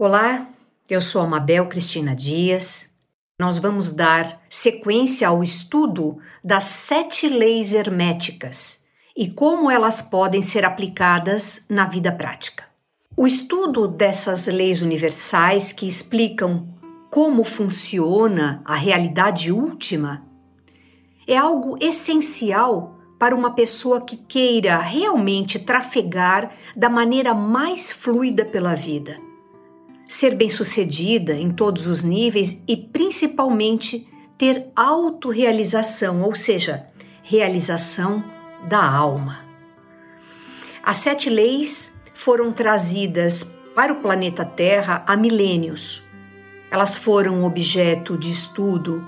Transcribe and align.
Olá, 0.00 0.48
eu 0.88 1.00
sou 1.00 1.20
a 1.20 1.26
Mabel 1.26 1.66
Cristina 1.66 2.14
Dias. 2.14 2.94
Nós 3.38 3.58
vamos 3.58 3.92
dar 3.92 4.40
sequência 4.48 5.28
ao 5.28 5.42
estudo 5.42 6.18
das 6.42 6.64
sete 6.64 7.28
leis 7.28 7.74
herméticas 7.74 8.84
e 9.16 9.28
como 9.28 9.70
elas 9.70 10.00
podem 10.00 10.40
ser 10.40 10.64
aplicadas 10.64 11.66
na 11.68 11.86
vida 11.86 12.12
prática. 12.12 12.64
O 13.16 13.26
estudo 13.26 13.88
dessas 13.88 14.46
leis 14.46 14.80
universais 14.82 15.72
que 15.72 15.86
explicam 15.86 16.68
como 17.10 17.42
funciona 17.42 18.62
a 18.64 18.76
realidade 18.76 19.50
última 19.50 20.27
é 21.28 21.36
algo 21.36 21.76
essencial 21.80 22.98
para 23.16 23.36
uma 23.36 23.52
pessoa 23.52 24.00
que 24.00 24.16
queira 24.16 24.78
realmente 24.78 25.60
trafegar 25.60 26.50
da 26.74 26.88
maneira 26.88 27.34
mais 27.34 27.92
fluida 27.92 28.44
pela 28.44 28.74
vida 28.74 29.28
ser 30.08 30.34
bem-sucedida 30.34 31.34
em 31.34 31.50
todos 31.50 31.86
os 31.86 32.02
níveis 32.02 32.64
e 32.66 32.74
principalmente 32.74 34.08
ter 34.38 34.68
autorrealização, 34.74 36.22
ou 36.22 36.34
seja, 36.34 36.86
realização 37.22 38.24
da 38.66 38.82
alma. 38.82 39.44
As 40.82 40.96
sete 40.96 41.28
leis 41.28 41.94
foram 42.14 42.52
trazidas 42.52 43.44
para 43.74 43.92
o 43.92 43.96
planeta 43.96 44.44
Terra 44.44 45.04
há 45.06 45.14
milênios. 45.14 46.02
Elas 46.70 46.96
foram 46.96 47.44
objeto 47.44 48.16
de 48.16 48.30
estudo 48.30 49.06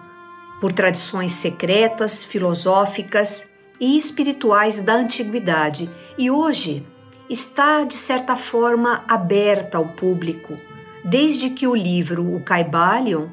por 0.60 0.72
tradições 0.72 1.32
secretas, 1.32 2.22
filosóficas 2.22 3.50
e 3.80 3.96
espirituais 3.96 4.82
da 4.82 4.94
antiguidade 4.94 5.88
e 6.18 6.30
hoje 6.30 6.86
está, 7.28 7.84
de 7.84 7.96
certa 7.96 8.36
forma, 8.36 9.04
aberta 9.08 9.78
ao 9.78 9.88
público 9.88 10.56
desde 11.04 11.50
que 11.50 11.66
o 11.66 11.74
livro 11.74 12.34
O 12.34 12.42
Caibalion 12.42 13.28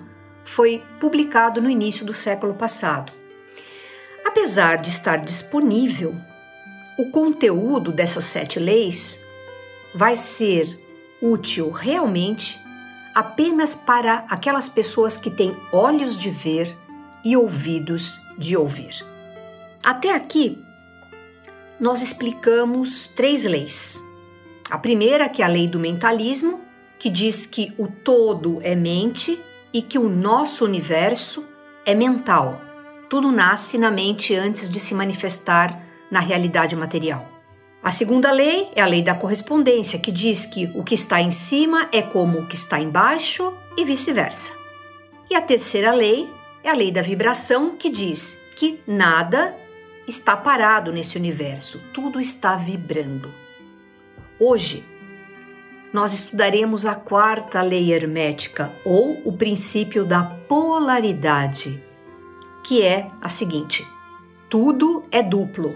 foi 0.46 0.82
publicado 1.00 1.62
no 1.62 1.70
início 1.70 2.06
do 2.06 2.14
século 2.14 2.54
passado. 2.54 3.12
Apesar 4.26 4.78
de 4.78 4.90
estar 4.90 5.18
disponível, 5.18 6.16
o 6.98 7.10
conteúdo 7.12 7.92
dessas 7.92 8.24
sete 8.24 8.60
leis 8.60 9.22
vai 9.94 10.16
ser 10.16 10.80
útil 11.22 11.72
realmente 11.72 12.60
apenas 13.14 13.74
para 13.74 14.26
aquelas 14.30 14.70
pessoas 14.70 15.18
que 15.18 15.30
têm 15.30 15.56
olhos 15.72 16.18
de 16.18 16.30
ver 16.30 16.76
e 17.24 17.36
ouvidos 17.36 18.20
de 18.38 18.56
ouvir. 18.56 19.06
Até 19.84 20.14
aqui, 20.14 20.62
nós 21.80 22.02
explicamos 22.02 23.08
três 23.16 23.44
leis. 23.44 24.02
A 24.70 24.78
primeira, 24.78 25.30
que 25.30 25.42
é 25.42 25.46
a 25.46 25.50
lei 25.50 25.68
do 25.68 25.80
mentalismo, 25.80 26.62
que 27.00 27.10
diz 27.10 27.46
que 27.46 27.74
o 27.78 27.88
todo 27.88 28.60
é 28.64 28.76
mente 28.76 29.40
e 29.74 29.82
que 29.82 30.00
o 30.00 30.10
nosso 30.10 30.66
universo 30.66 31.46
é 31.86 31.94
mental. 31.94 32.62
Tudo 33.10 33.32
nasce 33.32 33.78
na 33.78 33.92
mente 33.92 34.36
antes 34.36 34.70
de 34.70 34.80
se 34.80 34.94
manifestar 34.94 35.82
na 36.12 36.20
realidade 36.20 36.76
material. 36.76 37.38
A 37.82 37.92
segunda 37.92 38.32
lei 38.32 38.70
é 38.76 38.82
a 38.82 38.88
lei 38.88 39.02
da 39.02 39.16
correspondência, 39.16 40.00
que 40.00 40.12
diz 40.12 40.46
que 40.46 40.70
o 40.76 40.84
que 40.84 40.96
está 40.96 41.22
em 41.22 41.32
cima 41.32 41.88
é 41.92 42.02
como 42.02 42.40
o 42.40 42.48
que 42.48 42.56
está 42.56 42.80
embaixo 42.80 43.54
e 43.78 43.86
vice-versa. 43.86 44.52
E 45.30 45.36
a 45.36 45.42
terceira 45.42 45.94
lei 45.94 46.28
é 46.68 46.72
a 46.72 46.76
lei 46.76 46.92
da 46.92 47.02
vibração, 47.02 47.78
que 47.78 47.90
diz 47.90 48.38
que 48.58 48.82
nada 48.86 49.56
está 50.06 50.36
parado 50.36 50.92
nesse 50.92 51.18
universo, 51.18 51.80
tudo 51.94 52.20
está 52.20 52.58
vibrando. 52.58 53.32
Hoje, 54.38 54.84
nós 55.94 56.14
estudaremos 56.14 56.86
a 56.86 56.94
quarta 56.94 57.62
lei 57.62 57.94
hermética 57.94 58.70
ou 58.84 59.22
o 59.24 59.32
princípio 59.32 60.04
da 60.04 60.24
polaridade, 60.24 61.82
que 62.66 62.84
é 62.84 63.10
a 63.22 63.30
seguinte: 63.30 63.88
tudo 64.50 65.06
é 65.10 65.24
duplo, 65.24 65.74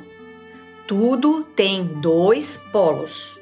tudo 0.86 1.46
tem 1.56 1.86
dois 1.86 2.58
polos, 2.70 3.40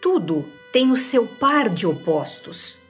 tudo 0.00 0.44
tem 0.72 0.92
o 0.92 0.96
seu 0.96 1.26
par 1.26 1.68
de 1.68 1.84
opostos. 1.84 2.83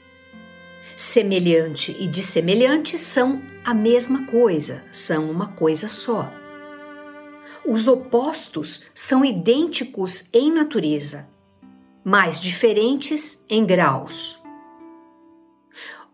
Semelhante 0.97 1.97
e 1.99 2.06
dissemelhante 2.06 2.97
são 2.97 3.43
a 3.65 3.75
mesma 3.75 4.27
coisa, 4.27 4.84
são 4.93 5.31
uma 5.31 5.49
coisa 5.49 5.88
só. 5.88 6.32
Os 7.66 7.88
opostos 7.88 8.84
são 8.94 9.25
idênticos 9.25 10.28
em 10.32 10.53
natureza 10.53 11.34
mas 12.05 12.38
diferentes 12.38 13.43
em 13.49 13.65
graus. 13.65 14.38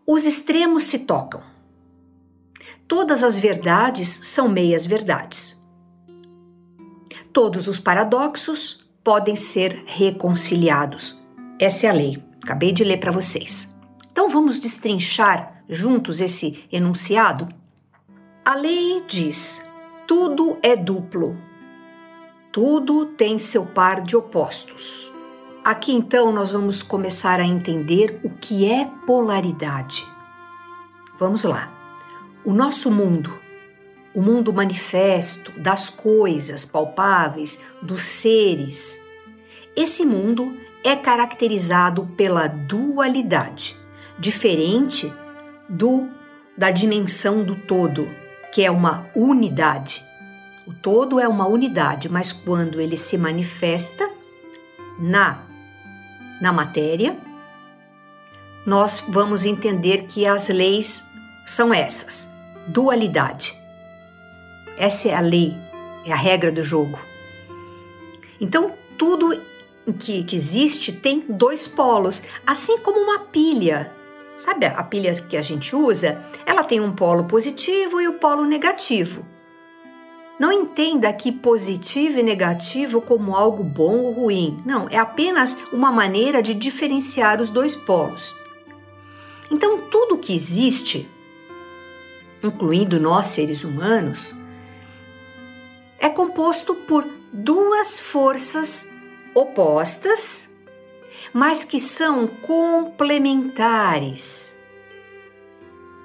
Os 0.07 0.25
extremos 0.25 0.85
se 0.85 0.99
tocam. 0.99 1.43
Todas 2.87 3.23
as 3.23 3.37
verdades 3.37 4.07
são 4.07 4.47
meias 4.47 4.85
verdades. 4.85 5.61
Todos 7.33 7.67
os 7.67 7.79
paradoxos 7.79 8.85
podem 9.03 9.35
ser 9.35 9.83
reconciliados. 9.85 11.21
Essa 11.59 11.87
é 11.87 11.89
a 11.89 11.93
lei. 11.93 12.23
Acabei 12.41 12.71
de 12.71 12.83
ler 12.83 12.99
para 12.99 13.11
vocês. 13.11 13.70
Então 14.21 14.29
vamos 14.29 14.59
destrinchar 14.59 15.63
juntos 15.67 16.21
esse 16.21 16.63
enunciado? 16.71 17.49
A 18.45 18.53
lei 18.53 19.03
diz: 19.07 19.59
tudo 20.07 20.59
é 20.61 20.75
duplo. 20.75 21.35
Tudo 22.51 23.07
tem 23.07 23.39
seu 23.39 23.65
par 23.65 24.03
de 24.03 24.15
opostos. 24.15 25.11
Aqui 25.65 25.91
então 25.91 26.31
nós 26.31 26.51
vamos 26.51 26.83
começar 26.83 27.39
a 27.39 27.43
entender 27.43 28.19
o 28.23 28.29
que 28.29 28.71
é 28.71 28.85
polaridade. 29.07 30.07
Vamos 31.17 31.43
lá. 31.43 31.73
O 32.45 32.53
nosso 32.53 32.91
mundo, 32.91 33.33
o 34.13 34.21
mundo 34.21 34.53
manifesto 34.53 35.51
das 35.59 35.89
coisas 35.89 36.63
palpáveis, 36.63 37.59
dos 37.81 38.03
seres, 38.03 39.01
esse 39.75 40.05
mundo 40.05 40.55
é 40.83 40.95
caracterizado 40.95 42.05
pela 42.15 42.45
dualidade, 42.45 43.80
diferente 44.21 45.11
do 45.67 46.07
da 46.57 46.69
dimensão 46.69 47.43
do 47.43 47.55
todo, 47.55 48.07
que 48.53 48.63
é 48.63 48.69
uma 48.69 49.09
unidade. 49.15 50.05
O 50.67 50.73
todo 50.73 51.19
é 51.19 51.27
uma 51.27 51.47
unidade, 51.47 52.07
mas 52.07 52.31
quando 52.31 52.79
ele 52.79 52.95
se 52.95 53.17
manifesta 53.17 54.07
na 54.99 55.39
na 56.39 56.53
matéria, 56.53 57.17
nós 58.65 59.03
vamos 59.09 59.45
entender 59.45 60.03
que 60.03 60.25
as 60.25 60.49
leis 60.49 61.07
são 61.45 61.73
essas: 61.73 62.31
dualidade. 62.67 63.59
Essa 64.77 65.09
é 65.09 65.15
a 65.15 65.19
lei, 65.19 65.55
é 66.05 66.13
a 66.13 66.15
regra 66.15 66.51
do 66.51 66.63
jogo. 66.63 66.99
Então, 68.39 68.73
tudo 68.97 69.39
que, 69.99 70.23
que 70.23 70.35
existe 70.35 70.91
tem 70.91 71.23
dois 71.27 71.67
polos, 71.67 72.23
assim 72.45 72.77
como 72.79 72.99
uma 72.99 73.19
pilha. 73.19 73.91
Sabe 74.43 74.65
a 74.65 74.81
pilha 74.81 75.11
que 75.13 75.37
a 75.37 75.41
gente 75.43 75.75
usa? 75.75 76.25
Ela 76.47 76.63
tem 76.63 76.81
um 76.81 76.95
polo 76.95 77.25
positivo 77.25 78.01
e 78.01 78.07
o 78.07 78.13
um 78.13 78.17
polo 78.17 78.43
negativo. 78.43 79.23
Não 80.39 80.51
entenda 80.51 81.13
que 81.13 81.31
positivo 81.31 82.17
e 82.17 82.23
negativo 82.23 82.99
como 83.01 83.35
algo 83.35 83.63
bom 83.63 83.99
ou 83.99 84.11
ruim. 84.11 84.59
Não, 84.65 84.89
é 84.89 84.97
apenas 84.97 85.55
uma 85.71 85.91
maneira 85.91 86.41
de 86.41 86.55
diferenciar 86.55 87.39
os 87.39 87.51
dois 87.51 87.75
polos. 87.75 88.35
Então, 89.51 89.81
tudo 89.91 90.17
que 90.17 90.33
existe, 90.33 91.07
incluindo 92.43 92.99
nós 92.99 93.27
seres 93.27 93.63
humanos, 93.63 94.33
é 95.99 96.09
composto 96.09 96.73
por 96.73 97.07
duas 97.31 97.99
forças 97.99 98.89
opostas, 99.35 100.50
mas 101.33 101.63
que 101.63 101.79
são 101.79 102.27
complementares. 102.27 104.53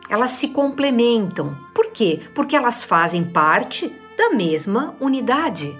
Elas 0.09 0.33
se 0.33 0.49
complementam. 0.49 1.57
Por 1.75 1.91
quê? 1.91 2.23
Porque 2.35 2.55
elas 2.55 2.83
fazem 2.83 3.25
parte 3.25 3.89
da 4.17 4.31
mesma 4.31 4.97
unidade. 5.01 5.77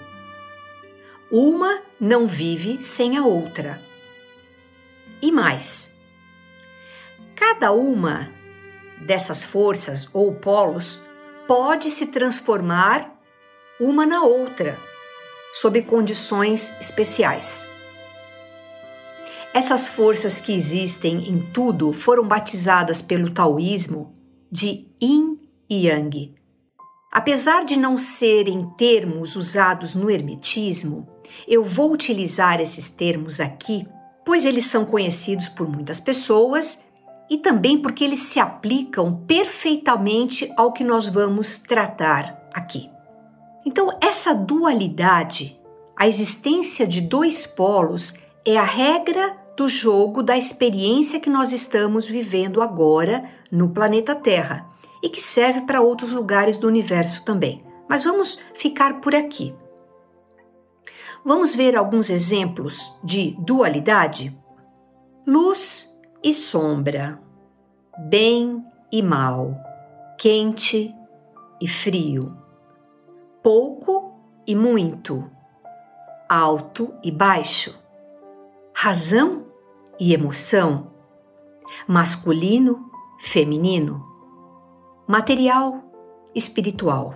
Uma 1.31 1.81
não 1.99 2.27
vive 2.27 2.83
sem 2.83 3.17
a 3.17 3.25
outra. 3.25 3.81
E 5.21 5.31
mais, 5.31 5.95
cada 7.35 7.71
uma 7.71 8.31
dessas 8.99 9.43
forças 9.43 10.09
ou 10.13 10.35
polos 10.35 11.01
pode 11.47 11.89
se 11.89 12.07
transformar 12.07 13.15
uma 13.79 14.05
na 14.05 14.23
outra, 14.23 14.77
sob 15.53 15.81
condições 15.83 16.75
especiais. 16.79 17.67
Essas 19.57 19.87
forças 19.87 20.39
que 20.39 20.53
existem 20.53 21.27
em 21.27 21.39
tudo 21.51 21.91
foram 21.91 22.27
batizadas 22.27 23.01
pelo 23.01 23.31
taoísmo 23.31 24.13
de 24.51 24.85
Yin 25.01 25.39
e 25.67 25.87
Yang, 25.87 26.35
Apesar 27.11 27.65
de 27.65 27.75
não 27.75 27.97
serem 27.97 28.69
termos 28.77 29.35
usados 29.35 29.95
no 29.95 30.11
Hermetismo, 30.11 31.07
eu 31.47 31.63
vou 31.63 31.91
utilizar 31.91 32.61
esses 32.61 32.87
termos 32.87 33.39
aqui, 33.39 33.87
pois 34.23 34.45
eles 34.45 34.67
são 34.67 34.85
conhecidos 34.85 35.49
por 35.49 35.67
muitas 35.67 35.99
pessoas 35.99 36.83
e 37.27 37.39
também 37.39 37.81
porque 37.81 38.03
eles 38.03 38.25
se 38.25 38.39
aplicam 38.39 39.23
perfeitamente 39.25 40.53
ao 40.55 40.71
que 40.71 40.83
nós 40.83 41.07
vamos 41.07 41.57
tratar 41.57 42.47
aqui. 42.53 42.91
Então, 43.65 43.89
essa 43.99 44.35
dualidade, 44.35 45.59
a 45.97 46.07
existência 46.07 46.85
de 46.85 47.01
dois 47.01 47.47
polos, 47.47 48.13
é 48.45 48.55
a 48.55 48.63
regra 48.63 49.46
do 49.57 49.67
jogo 49.67 50.21
da 50.21 50.37
experiência 50.37 51.19
que 51.19 51.31
nós 51.31 51.51
estamos 51.51 52.05
vivendo 52.05 52.61
agora 52.61 53.27
no 53.51 53.69
planeta 53.69 54.13
Terra 54.13 54.69
e 55.01 55.09
que 55.09 55.19
serve 55.19 55.61
para 55.61 55.81
outros 55.81 56.13
lugares 56.13 56.59
do 56.59 56.67
universo 56.67 57.25
também. 57.25 57.63
Mas 57.89 58.03
vamos 58.03 58.39
ficar 58.53 59.01
por 59.01 59.15
aqui. 59.15 59.55
Vamos 61.25 61.55
ver 61.55 61.75
alguns 61.75 62.11
exemplos 62.11 62.95
de 63.03 63.35
dualidade? 63.39 64.37
Luz 65.25 65.91
e 66.23 66.35
sombra, 66.35 67.19
bem 67.97 68.63
e 68.91 69.01
mal, 69.01 69.57
quente 70.19 70.93
e 71.59 71.67
frio, 71.67 72.37
pouco 73.41 74.21
e 74.45 74.55
muito, 74.55 75.27
alto 76.29 76.93
e 77.03 77.11
baixo, 77.11 77.75
razão 78.71 79.46
e 79.99 80.13
emoção, 80.13 80.91
masculino, 81.87 82.89
feminino, 83.19 84.05
material, 85.07 85.83
espiritual. 86.35 87.15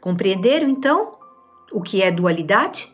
Compreenderam 0.00 0.68
então 0.68 1.12
o 1.72 1.80
que 1.80 2.02
é 2.02 2.10
dualidade? 2.10 2.92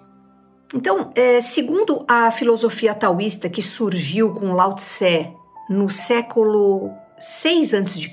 Então, 0.74 1.10
é, 1.14 1.40
segundo 1.40 2.04
a 2.06 2.30
filosofia 2.30 2.94
taoísta 2.94 3.48
que 3.48 3.62
surgiu 3.62 4.34
com 4.34 4.52
Lao 4.52 4.74
Tse 4.74 5.32
no 5.68 5.88
século 5.88 6.90
6 7.18 7.74
a.C., 7.74 8.08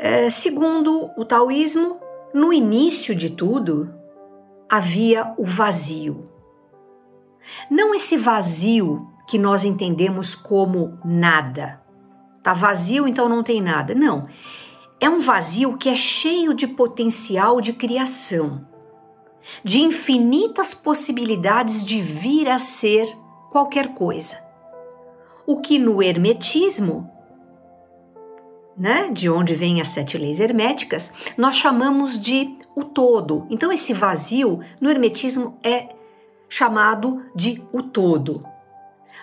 é, 0.00 0.30
segundo 0.30 1.10
o 1.16 1.24
taoísmo, 1.24 1.98
no 2.32 2.52
início 2.52 3.16
de 3.16 3.30
tudo 3.30 3.92
havia 4.68 5.34
o 5.36 5.44
vazio. 5.44 6.37
Não 7.70 7.94
esse 7.94 8.16
vazio 8.16 9.08
que 9.26 9.38
nós 9.38 9.64
entendemos 9.64 10.34
como 10.34 10.98
nada. 11.04 11.80
Tá 12.42 12.54
vazio, 12.54 13.06
então 13.06 13.28
não 13.28 13.42
tem 13.42 13.60
nada. 13.60 13.94
Não. 13.94 14.26
É 15.00 15.08
um 15.08 15.20
vazio 15.20 15.76
que 15.76 15.88
é 15.88 15.94
cheio 15.94 16.54
de 16.54 16.66
potencial 16.66 17.60
de 17.60 17.72
criação 17.72 18.66
de 19.62 19.80
infinitas 19.80 20.74
possibilidades 20.74 21.84
de 21.84 22.00
vir 22.00 22.48
a 22.48 22.58
ser 22.58 23.06
qualquer 23.50 23.94
coisa. 23.94 24.42
O 25.46 25.60
que 25.60 25.78
no 25.78 26.02
hermetismo, 26.02 27.10
né, 28.76 29.10
de 29.12 29.28
onde 29.30 29.54
vêm 29.54 29.80
as 29.80 29.88
sete 29.88 30.18
leis 30.18 30.40
herméticas, 30.40 31.12
nós 31.36 31.56
chamamos 31.56 32.20
de 32.20 32.56
o 32.76 32.84
todo. 32.84 33.46
Então 33.50 33.72
esse 33.72 33.92
vazio 33.92 34.60
no 34.80 34.90
hermetismo 34.90 35.58
é 35.62 35.88
chamado 36.48 37.22
de 37.34 37.62
o 37.72 37.82
todo. 37.82 38.44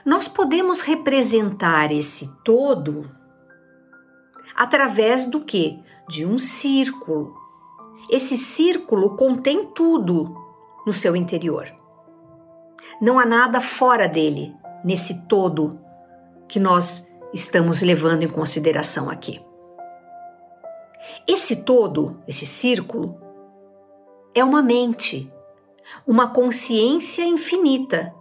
Nós 0.05 0.27
podemos 0.27 0.81
representar 0.81 1.91
esse 1.91 2.31
todo 2.43 3.09
através 4.55 5.27
do 5.27 5.41
que? 5.41 5.83
De 6.07 6.25
um 6.25 6.37
círculo, 6.37 7.35
esse 8.09 8.37
círculo 8.37 9.15
contém 9.17 9.65
tudo 9.73 10.35
no 10.85 10.93
seu 10.93 11.15
interior. 11.15 11.73
Não 13.01 13.19
há 13.19 13.25
nada 13.25 13.59
fora 13.59 14.07
dele, 14.07 14.55
nesse 14.83 15.25
todo 15.27 15.79
que 16.47 16.59
nós 16.59 17.11
estamos 17.33 17.81
levando 17.81 18.23
em 18.23 18.29
consideração 18.29 19.09
aqui. 19.09 19.43
Esse 21.27 21.63
todo, 21.63 22.21
esse 22.27 22.45
círculo, 22.45 23.19
é 24.35 24.43
uma 24.43 24.61
mente, 24.61 25.31
uma 26.05 26.29
consciência 26.29 27.23
infinita 27.23 28.13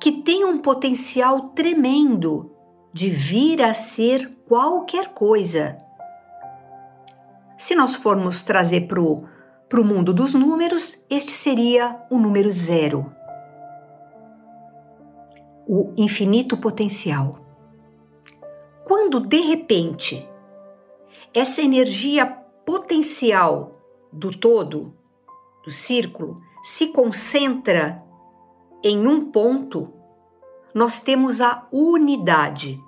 que 0.00 0.22
tem 0.22 0.44
um 0.44 0.58
potencial 0.58 1.50
tremendo 1.50 2.50
de 2.92 3.10
vir 3.10 3.62
a 3.62 3.74
ser 3.74 4.38
qualquer 4.46 5.12
coisa 5.12 5.76
se 7.58 7.74
nós 7.74 7.94
formos 7.94 8.42
trazer 8.42 8.86
para 8.86 9.00
o 9.00 9.84
mundo 9.84 10.12
dos 10.12 10.34
números, 10.34 11.04
este 11.08 11.32
seria 11.32 11.98
o 12.10 12.18
número 12.18 12.52
zero. 12.52 13.10
O 15.66 15.92
infinito 15.96 16.58
potencial. 16.58 17.38
Quando 18.84 19.20
de 19.20 19.40
repente 19.40 20.28
essa 21.32 21.62
energia 21.62 22.26
potencial 22.64 23.80
do 24.12 24.38
todo, 24.38 24.94
do 25.64 25.70
círculo, 25.70 26.42
se 26.66 26.88
concentra 26.88 28.02
em 28.82 29.06
um 29.06 29.30
ponto, 29.30 29.92
nós 30.74 31.00
temos 31.00 31.40
a 31.40 31.64
unidade, 31.70 32.82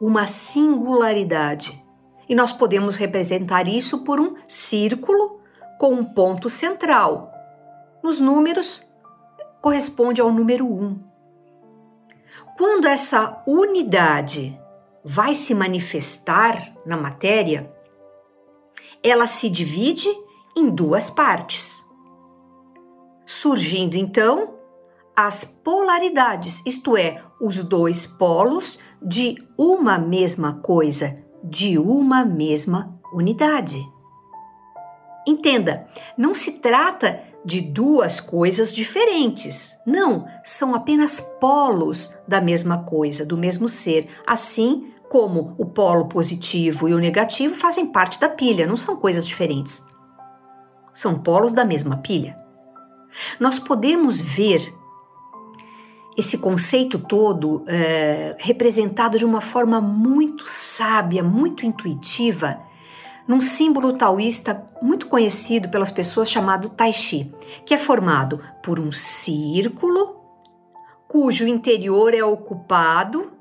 uma 0.00 0.24
singularidade 0.24 1.84
e 2.26 2.34
nós 2.34 2.52
podemos 2.52 2.96
representar 2.96 3.68
isso 3.68 4.02
por 4.02 4.18
um 4.18 4.36
círculo 4.48 5.42
com 5.78 5.92
um 5.92 6.04
ponto 6.04 6.48
central. 6.48 7.30
Nos 8.02 8.18
números, 8.18 8.82
corresponde 9.60 10.22
ao 10.22 10.32
número 10.32 10.64
1. 10.64 10.82
Um. 10.82 10.98
Quando 12.56 12.88
essa 12.88 13.42
unidade 13.46 14.58
vai 15.04 15.34
se 15.34 15.54
manifestar 15.54 16.72
na 16.86 16.96
matéria, 16.96 17.70
ela 19.02 19.26
se 19.26 19.50
divide 19.50 20.08
em 20.56 20.70
duas 20.70 21.10
partes, 21.10 21.86
surgindo 23.28 23.94
então 23.94 24.54
as 25.14 25.44
polaridades, 25.44 26.62
isto 26.64 26.96
é, 26.96 27.22
os 27.38 27.62
dois 27.62 28.06
polos 28.06 28.78
de 29.02 29.36
uma 29.58 29.98
mesma 29.98 30.54
coisa 30.54 31.14
de 31.44 31.78
uma 31.78 32.24
mesma 32.24 32.98
unidade. 33.12 33.86
Entenda, 35.26 35.86
não 36.16 36.32
se 36.32 36.52
trata 36.60 37.20
de 37.44 37.60
duas 37.60 38.18
coisas 38.18 38.74
diferentes. 38.74 39.78
Não, 39.86 40.26
são 40.42 40.74
apenas 40.74 41.20
polos 41.38 42.14
da 42.26 42.40
mesma 42.40 42.84
coisa, 42.84 43.26
do 43.26 43.36
mesmo 43.36 43.68
ser. 43.68 44.08
Assim 44.26 44.90
como 45.10 45.54
o 45.58 45.66
polo 45.66 46.06
positivo 46.08 46.88
e 46.88 46.94
o 46.94 46.98
negativo 46.98 47.54
fazem 47.54 47.86
parte 47.92 48.18
da 48.18 48.28
pilha, 48.28 48.66
não 48.66 48.76
são 48.76 48.96
coisas 48.96 49.26
diferentes. 49.26 49.84
São 50.94 51.18
polos 51.18 51.52
da 51.52 51.64
mesma 51.64 51.98
pilha. 51.98 52.47
Nós 53.38 53.58
podemos 53.58 54.20
ver 54.20 54.74
esse 56.16 56.36
conceito 56.36 56.98
todo 56.98 57.62
é, 57.68 58.34
representado 58.38 59.18
de 59.18 59.24
uma 59.24 59.40
forma 59.40 59.80
muito 59.80 60.44
sábia, 60.46 61.22
muito 61.22 61.64
intuitiva, 61.64 62.60
num 63.26 63.40
símbolo 63.40 63.92
taoísta 63.92 64.66
muito 64.82 65.06
conhecido 65.06 65.68
pelas 65.68 65.92
pessoas 65.92 66.30
chamado 66.30 66.70
Tai 66.70 66.92
Chi, 66.92 67.32
que 67.64 67.74
é 67.74 67.78
formado 67.78 68.40
por 68.62 68.80
um 68.80 68.90
círculo 68.90 70.18
cujo 71.06 71.46
interior 71.46 72.12
é 72.14 72.22
ocupado 72.22 73.32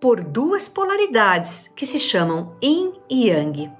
por 0.00 0.22
duas 0.22 0.68
polaridades 0.68 1.68
que 1.76 1.86
se 1.86 2.00
chamam 2.00 2.56
Yin 2.62 2.92
e 3.08 3.28
Yang. 3.28 3.70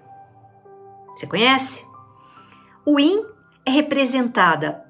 Você 1.08 1.26
conhece? 1.26 1.84
O 2.84 3.00
Yin 3.00 3.24
é 3.64 3.70
representada 3.70 4.84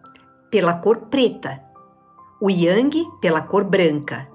pela 0.57 0.73
cor 0.81 1.09
preta 1.11 1.63
o 2.41 2.49
yang 2.49 2.91
pela 3.21 3.43
cor 3.43 3.63
branca. 3.63 4.27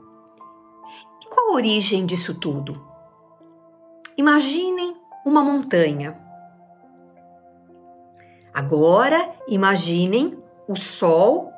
E 1.20 1.25
qual 1.25 1.50
a 1.50 1.54
origem 1.56 2.06
disso 2.06 2.36
tudo? 2.36 2.80
Imaginem 4.16 4.96
uma 5.25 5.44
montanha. 5.44 6.16
Agora 8.54 9.34
imaginem 9.48 10.38
o 10.68 10.75
sol 10.75 11.51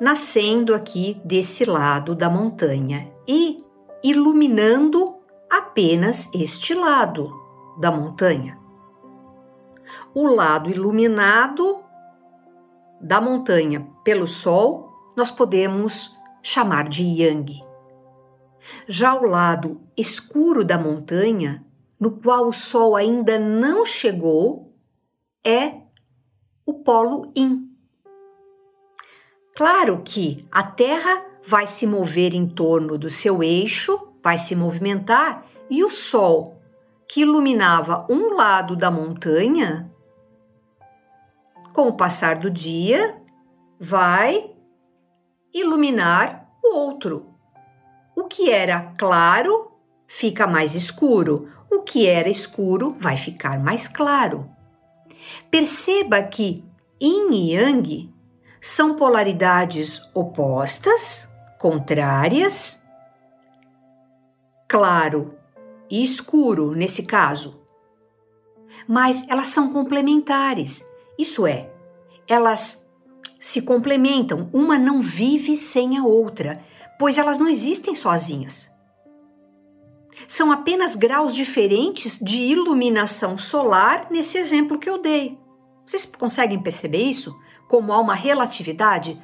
nascendo 0.00 0.74
aqui 0.74 1.20
desse 1.22 1.66
lado 1.66 2.14
da 2.14 2.30
montanha 2.30 3.12
e 3.28 3.62
iluminando 4.02 5.16
apenas 5.50 6.30
este 6.32 6.72
lado 6.72 7.30
da 7.78 7.90
montanha. 7.90 8.58
O 10.14 10.26
lado 10.26 10.70
iluminado 10.70 11.83
da 13.04 13.20
montanha 13.20 13.86
pelo 14.02 14.26
sol 14.26 15.12
nós 15.14 15.30
podemos 15.30 16.18
chamar 16.42 16.88
de 16.88 17.02
Yang. 17.02 17.60
Já 18.88 19.14
o 19.14 19.26
lado 19.26 19.80
escuro 19.94 20.64
da 20.64 20.78
montanha, 20.78 21.62
no 22.00 22.12
qual 22.12 22.48
o 22.48 22.52
sol 22.52 22.96
ainda 22.96 23.38
não 23.38 23.84
chegou, 23.84 24.74
é 25.44 25.82
o 26.64 26.72
polo 26.82 27.30
yin. 27.36 27.70
Claro 29.54 30.00
que 30.02 30.46
a 30.50 30.62
Terra 30.62 31.26
vai 31.46 31.66
se 31.66 31.86
mover 31.86 32.34
em 32.34 32.48
torno 32.48 32.96
do 32.96 33.10
seu 33.10 33.42
eixo, 33.42 34.08
vai 34.22 34.38
se 34.38 34.56
movimentar, 34.56 35.46
e 35.70 35.84
o 35.84 35.90
Sol, 35.90 36.60
que 37.06 37.20
iluminava 37.20 38.06
um 38.10 38.34
lado 38.34 38.74
da 38.74 38.90
montanha, 38.90 39.93
com 41.74 41.88
o 41.88 41.92
passar 41.92 42.38
do 42.38 42.48
dia, 42.48 43.20
vai 43.78 44.50
iluminar 45.52 46.48
o 46.62 46.76
outro. 46.76 47.34
O 48.16 48.24
que 48.24 48.48
era 48.48 48.94
claro 48.96 49.72
fica 50.06 50.46
mais 50.46 50.76
escuro, 50.76 51.50
o 51.70 51.82
que 51.82 52.06
era 52.06 52.30
escuro 52.30 52.96
vai 53.00 53.16
ficar 53.16 53.58
mais 53.58 53.88
claro. 53.88 54.48
Perceba 55.50 56.22
que 56.22 56.64
yin 57.02 57.32
e 57.32 57.54
yang 57.54 58.14
são 58.60 58.94
polaridades 58.94 60.08
opostas, 60.14 61.28
contrárias, 61.58 62.86
claro 64.68 65.34
e 65.90 66.04
escuro 66.04 66.72
nesse 66.72 67.02
caso. 67.02 67.60
Mas 68.86 69.28
elas 69.28 69.48
são 69.48 69.72
complementares, 69.72 70.84
isso 71.18 71.46
é, 71.46 71.70
elas 72.28 72.88
se 73.40 73.62
complementam, 73.62 74.48
uma 74.52 74.78
não 74.78 75.00
vive 75.00 75.56
sem 75.56 75.98
a 75.98 76.04
outra, 76.04 76.62
pois 76.98 77.18
elas 77.18 77.38
não 77.38 77.48
existem 77.48 77.94
sozinhas. 77.94 78.72
São 80.26 80.50
apenas 80.50 80.94
graus 80.94 81.34
diferentes 81.34 82.18
de 82.18 82.38
iluminação 82.38 83.36
solar 83.36 84.08
nesse 84.10 84.38
exemplo 84.38 84.78
que 84.78 84.88
eu 84.88 85.02
dei. 85.02 85.38
Vocês 85.84 86.06
conseguem 86.06 86.62
perceber 86.62 87.02
isso? 87.02 87.34
como 87.68 87.92
há 87.92 88.00
uma 88.00 88.14
relatividade, 88.14 89.20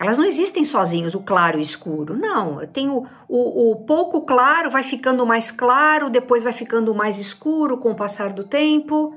elas 0.00 0.18
não 0.18 0.24
existem 0.24 0.64
sozinhos, 0.64 1.14
o 1.14 1.22
claro 1.22 1.58
e 1.58 1.60
o 1.60 1.62
escuro. 1.62 2.16
Não, 2.16 2.60
eu 2.60 2.66
tenho 2.68 3.06
o, 3.28 3.72
o, 3.72 3.76
pouco 3.84 4.22
claro 4.22 4.70
vai 4.70 4.82
ficando 4.82 5.26
mais 5.26 5.50
claro, 5.50 6.10
depois 6.10 6.42
vai 6.42 6.52
ficando 6.52 6.94
mais 6.94 7.18
escuro 7.18 7.78
com 7.78 7.90
o 7.90 7.94
passar 7.94 8.32
do 8.32 8.44
tempo, 8.44 9.16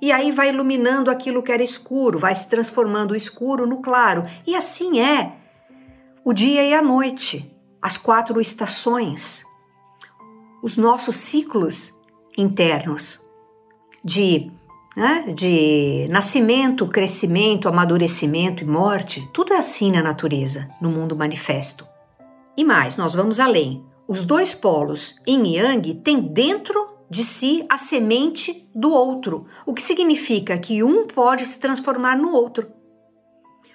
e 0.00 0.12
aí 0.12 0.30
vai 0.30 0.50
iluminando 0.50 1.10
aquilo 1.10 1.42
que 1.42 1.52
era 1.52 1.62
escuro, 1.62 2.18
vai 2.18 2.34
se 2.34 2.48
transformando 2.48 3.12
o 3.12 3.16
escuro 3.16 3.66
no 3.66 3.82
claro. 3.82 4.24
E 4.46 4.54
assim 4.54 5.00
é 5.00 5.32
o 6.24 6.32
dia 6.32 6.62
e 6.62 6.74
a 6.74 6.82
noite, 6.82 7.54
as 7.80 7.96
quatro 7.96 8.40
estações, 8.40 9.44
os 10.62 10.76
nossos 10.76 11.16
ciclos 11.16 11.92
internos 12.36 13.20
de 14.04 14.50
né? 14.98 15.32
de 15.32 16.08
nascimento, 16.10 16.84
crescimento, 16.88 17.68
amadurecimento 17.68 18.64
e 18.64 18.66
morte, 18.66 19.28
tudo 19.32 19.52
é 19.52 19.56
assim 19.56 19.92
na 19.92 20.02
natureza, 20.02 20.68
no 20.80 20.90
mundo 20.90 21.14
manifesto. 21.14 21.86
E 22.56 22.64
mais, 22.64 22.96
nós 22.96 23.14
vamos 23.14 23.38
além. 23.38 23.84
Os 24.08 24.24
dois 24.24 24.54
polos, 24.54 25.14
yin 25.24 25.44
e 25.44 25.56
yang, 25.56 25.94
têm 26.02 26.20
dentro 26.20 26.97
de 27.10 27.24
si 27.24 27.64
a 27.68 27.78
semente 27.78 28.68
do 28.74 28.92
outro, 28.92 29.46
o 29.64 29.72
que 29.72 29.82
significa 29.82 30.58
que 30.58 30.82
um 30.82 31.06
pode 31.06 31.46
se 31.46 31.58
transformar 31.58 32.16
no 32.16 32.32
outro. 32.32 32.70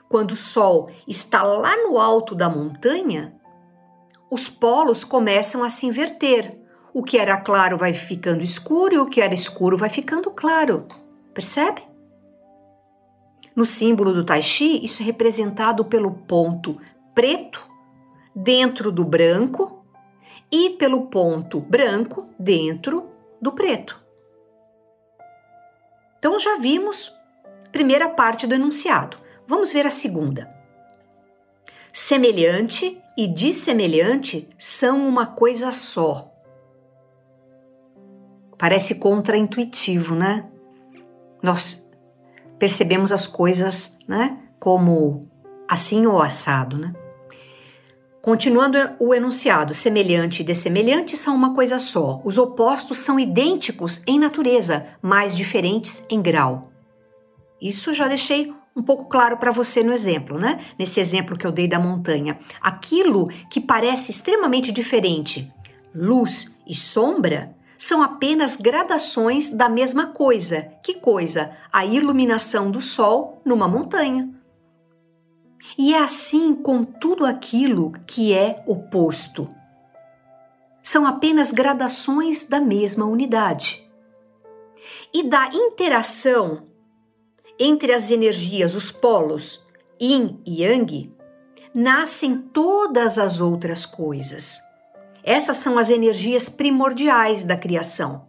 Quando 0.08 0.32
o 0.32 0.36
sol 0.36 0.92
está 1.08 1.42
lá 1.42 1.76
no 1.78 1.98
alto 1.98 2.36
da 2.36 2.48
montanha, 2.48 3.34
os 4.30 4.48
polos 4.48 5.04
começam 5.04 5.64
a 5.64 5.70
se 5.70 5.88
inverter. 5.88 6.60
O 6.94 7.02
que 7.02 7.18
era 7.18 7.38
claro 7.38 7.78
vai 7.78 7.94
ficando 7.94 8.44
escuro 8.44 8.94
e 8.94 8.98
o 9.00 9.08
que 9.08 9.22
era 9.22 9.34
escuro 9.34 9.76
vai 9.76 9.90
ficando 9.90 10.30
claro. 10.30 10.88
Percebe? 11.34 11.82
No 13.56 13.66
símbolo 13.66 14.14
do 14.14 14.24
Tai 14.24 14.42
Chi, 14.42 14.84
isso 14.84 15.02
é 15.02 15.06
representado 15.06 15.86
pelo 15.86 16.12
ponto 16.12 16.80
preto 17.16 17.68
dentro 18.36 18.92
do 18.92 19.04
branco 19.04 19.84
e 20.52 20.72
pelo 20.72 21.08
ponto 21.08 21.60
branco 21.60 22.28
dentro 22.38 23.13
do 23.44 23.52
preto. 23.52 24.02
Então 26.18 26.40
já 26.40 26.58
vimos 26.58 27.16
primeira 27.72 28.10
parte 28.10 28.48
do 28.48 28.56
enunciado. 28.56 29.18
Vamos 29.46 29.72
ver 29.72 29.86
a 29.86 29.92
segunda. 29.92 30.50
Semelhante 31.92 33.00
e 33.16 33.28
dissemelhante 33.28 34.50
são 34.58 35.08
uma 35.08 35.28
coisa 35.28 35.70
só. 35.72 36.32
Parece 38.58 38.96
contraintuitivo, 38.96 40.16
né? 40.16 40.50
nós 41.44 41.92
percebemos 42.58 43.12
as 43.12 43.28
coisas 43.28 44.00
né, 44.08 44.40
como 44.58 45.30
assim 45.68 46.08
ou 46.08 46.22
assado. 46.22 46.78
Né? 46.78 46.94
Continuando 48.24 48.78
o 49.02 49.14
enunciado, 49.14 49.74
semelhante 49.74 50.40
e 50.44 50.46
dessemelhante 50.46 51.18
são 51.18 51.36
uma 51.36 51.54
coisa 51.54 51.78
só. 51.78 52.22
Os 52.24 52.38
opostos 52.38 53.00
são 53.00 53.20
idênticos 53.20 54.02
em 54.08 54.18
natureza, 54.18 54.88
mas 55.02 55.36
diferentes 55.36 56.06
em 56.10 56.22
grau. 56.22 56.72
Isso 57.62 57.94
já 57.94 58.08
deixei 58.08 58.54
um 58.74 58.82
pouco 58.82 59.10
claro 59.10 59.36
para 59.36 59.52
você 59.52 59.84
no 59.84 59.92
exemplo, 59.92 60.40
né? 60.40 60.64
Nesse 60.80 61.02
exemplo 61.02 61.38
que 61.38 61.46
eu 61.46 61.52
dei 61.52 61.68
da 61.68 61.82
montanha. 61.82 62.40
Aquilo 62.62 63.28
que 63.50 63.60
parece 63.60 64.12
extremamente 64.12 64.72
diferente, 64.72 65.52
luz 65.94 66.58
e 66.66 66.74
sombra, 66.74 67.54
são 67.78 68.02
apenas 68.02 68.56
gradações 68.56 69.50
da 69.50 69.68
mesma 69.68 70.08
coisa. 70.08 70.62
Que 70.82 70.94
coisa? 70.94 71.52
A 71.74 71.86
iluminação 71.86 72.72
do 72.72 72.80
sol 72.80 73.42
numa 73.44 73.68
montanha. 73.68 74.30
E 75.78 75.94
é 75.94 76.00
assim 76.00 76.54
com 76.56 76.84
tudo 76.84 77.26
aquilo 77.26 77.92
que 78.06 78.34
é 78.34 78.64
oposto. 78.68 79.50
São 80.82 81.06
apenas 81.06 81.52
gradações 81.52 82.48
da 82.48 82.60
mesma 82.60 83.06
unidade. 83.06 83.90
E 85.14 85.24
da 85.24 85.48
interação 85.54 86.68
entre 87.58 87.94
as 87.94 88.12
energias, 88.12 88.76
os 88.76 88.92
polos 88.92 89.66
yin 90.02 90.42
e 90.46 90.64
yang, 90.64 91.16
nascem 91.74 92.38
todas 92.38 93.18
as 93.18 93.40
outras 93.40 93.86
coisas. 93.86 94.60
Essas 95.24 95.58
são 95.58 95.78
as 95.78 95.90
energias 95.90 96.50
primordiais 96.50 97.46
da 97.46 97.56
criação. 97.56 98.28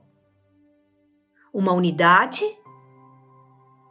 Uma 1.53 1.73
unidade 1.73 2.45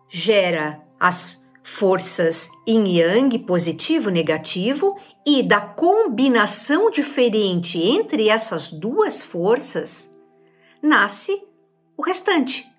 gera 0.07 0.81
as 0.99 1.42
forças 1.63 2.49
yin 2.67 2.85
yang, 2.85 3.39
positivo 3.39 4.09
negativo, 4.09 4.95
e 5.25 5.41
da 5.41 5.61
combinação 5.61 6.91
diferente 6.91 7.81
entre 7.81 8.27
essas 8.27 8.71
duas 8.71 9.21
forças 9.21 10.13
nasce 10.81 11.41
o 11.95 12.01
restante. 12.01 12.69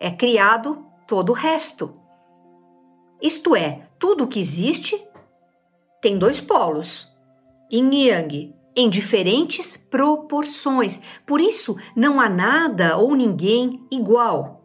É 0.00 0.10
criado 0.10 0.86
todo 1.06 1.30
o 1.30 1.34
resto. 1.34 1.94
Isto 3.20 3.54
é, 3.54 3.88
tudo 3.98 4.26
que 4.26 4.38
existe 4.38 5.04
tem 6.00 6.16
dois 6.16 6.40
polos, 6.40 7.12
yin 7.70 8.06
yang, 8.06 8.54
em 8.74 8.88
diferentes 8.88 9.76
proporções. 9.76 11.02
Por 11.26 11.40
isso, 11.40 11.76
não 11.96 12.20
há 12.20 12.28
nada 12.28 12.96
ou 12.96 13.14
ninguém 13.14 13.84
igual. 13.90 14.62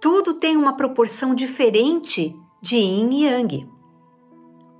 Tudo 0.00 0.34
tem 0.34 0.56
uma 0.56 0.76
proporção 0.76 1.34
diferente 1.34 2.36
de 2.60 2.76
yin 2.76 3.10
e 3.10 3.24
yang. 3.24 3.68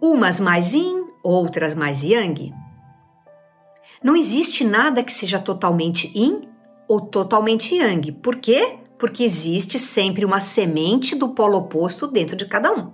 Umas 0.00 0.40
mais 0.40 0.72
yin, 0.72 1.06
outras 1.22 1.74
mais 1.74 2.02
yang. 2.02 2.54
Não 4.02 4.16
existe 4.16 4.64
nada 4.64 5.02
que 5.02 5.12
seja 5.12 5.38
totalmente 5.38 6.10
yin 6.14 6.48
ou 6.88 7.00
totalmente 7.00 7.74
yang. 7.74 8.12
Por 8.12 8.36
quê? 8.36 8.78
Porque 8.98 9.24
existe 9.24 9.78
sempre 9.78 10.24
uma 10.24 10.40
semente 10.40 11.14
do 11.16 11.30
polo 11.30 11.58
oposto 11.58 12.06
dentro 12.06 12.36
de 12.36 12.46
cada 12.46 12.72
um. 12.72 12.92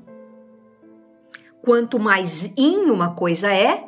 Quanto 1.64 1.98
mais 1.98 2.52
yin 2.56 2.90
uma 2.90 3.14
coisa 3.14 3.52
é, 3.52 3.84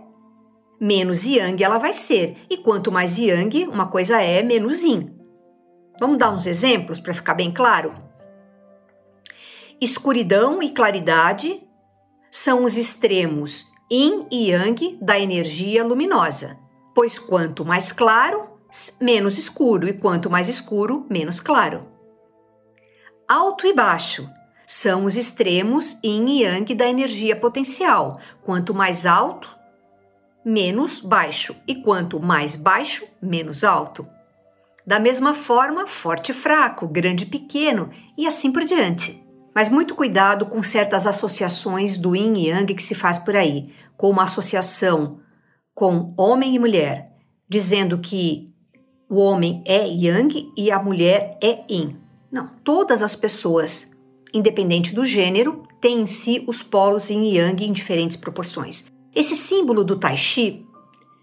menos 0.81 1.25
yang 1.25 1.63
ela 1.63 1.79
vai 1.79 1.93
ser. 1.93 2.37
E 2.51 2.57
quanto 2.57 2.91
mais 2.91 3.19
yang 3.19 3.67
uma 3.69 3.87
coisa 3.87 4.21
é, 4.21 4.43
menos 4.43 4.83
yin. 4.83 5.15
Vamos 6.01 6.19
dar 6.19 6.31
uns 6.31 6.47
exemplos 6.47 7.01
para 7.01 7.15
ficar 7.15 7.35
bem 7.35 7.53
claro? 7.53 8.08
Escuridão 9.81 10.61
e 10.61 10.71
claridade 10.71 11.63
são 12.33 12.65
os 12.65 12.77
extremos 12.77 13.71
yin 13.89 14.27
e 14.29 14.51
yang 14.51 14.99
da 15.01 15.21
energia 15.21 15.85
luminosa, 15.85 16.59
pois 16.93 17.17
quanto 17.17 17.65
mais 17.65 17.93
claro, 17.93 18.49
menos 19.01 19.39
escuro, 19.39 19.87
e 19.89 19.93
quanto 19.93 20.29
mais 20.29 20.49
escuro, 20.49 21.07
menos 21.09 21.39
claro. 21.39 21.87
Alto 23.29 23.69
e 23.69 23.73
baixo 23.73 24.29
são 24.67 25.05
os 25.05 25.17
extremos 25.17 25.97
yin 26.03 26.27
e 26.27 26.43
yang 26.43 26.75
da 26.75 26.89
energia 26.89 27.37
potencial. 27.37 28.19
Quanto 28.43 28.75
mais 28.75 29.07
alto, 29.07 29.49
menos 30.45 30.99
baixo, 30.99 31.55
e 31.69 31.77
quanto 31.77 32.19
mais 32.19 32.57
baixo, 32.57 33.07
menos 33.23 33.63
alto. 33.63 34.05
Da 34.85 34.99
mesma 34.99 35.35
forma, 35.35 35.87
forte 35.87 36.33
e 36.33 36.35
fraco, 36.35 36.89
grande 36.89 37.23
e 37.23 37.29
pequeno 37.29 37.91
e 38.17 38.27
assim 38.27 38.51
por 38.51 38.65
diante. 38.65 39.28
Mas 39.59 39.71
muito 39.71 39.97
cuidado 39.97 40.47
com 40.47 40.63
certas 40.63 41.05
associações 41.05 41.99
do 41.99 42.15
yin 42.15 42.35
e 42.35 42.49
yang 42.49 42.73
que 42.73 42.81
se 42.81 42.95
faz 42.95 43.19
por 43.19 43.35
aí, 43.35 43.73
como 43.97 44.21
associação 44.21 45.19
com 45.75 46.15
homem 46.17 46.55
e 46.55 46.61
mulher, 46.61 47.17
dizendo 47.49 47.99
que 47.99 48.55
o 49.11 49.17
homem 49.17 49.61
é 49.67 49.85
yang 49.85 50.53
e 50.57 50.71
a 50.71 50.81
mulher 50.81 51.37
é 51.43 51.65
yin. 51.69 51.97
Não, 52.31 52.49
todas 52.63 53.03
as 53.03 53.17
pessoas, 53.17 53.91
independente 54.33 54.95
do 54.95 55.05
gênero, 55.05 55.65
têm 55.81 56.03
em 56.03 56.07
si 56.07 56.45
os 56.47 56.63
polos 56.63 57.11
yin 57.11 57.25
e 57.25 57.39
yang 57.39 57.65
em 57.65 57.73
diferentes 57.73 58.17
proporções. 58.17 58.87
Esse 59.13 59.35
símbolo 59.35 59.83
do 59.83 59.99
Tai 59.99 60.17
Chi 60.17 60.65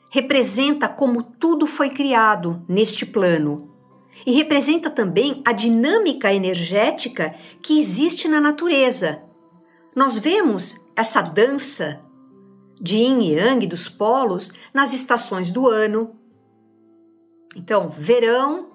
representa 0.09 0.89
como 0.89 1.23
tudo 1.23 1.65
foi 1.65 1.89
criado 1.89 2.65
neste 2.67 3.05
plano 3.05 3.74
e 4.25 4.31
representa 4.31 4.89
também 4.89 5.41
a 5.45 5.51
dinâmica 5.51 6.33
energética 6.33 7.35
que 7.61 7.79
existe 7.79 8.27
na 8.27 8.41
natureza. 8.41 9.21
Nós 9.95 10.17
vemos 10.17 10.83
essa 10.95 11.21
dança 11.21 12.01
de 12.79 12.97
yin 12.97 13.21
e 13.21 13.33
yang 13.33 13.65
dos 13.67 13.87
polos 13.87 14.51
nas 14.73 14.93
estações 14.93 15.51
do 15.51 15.67
ano. 15.67 16.15
Então, 17.55 17.89
verão, 17.97 18.71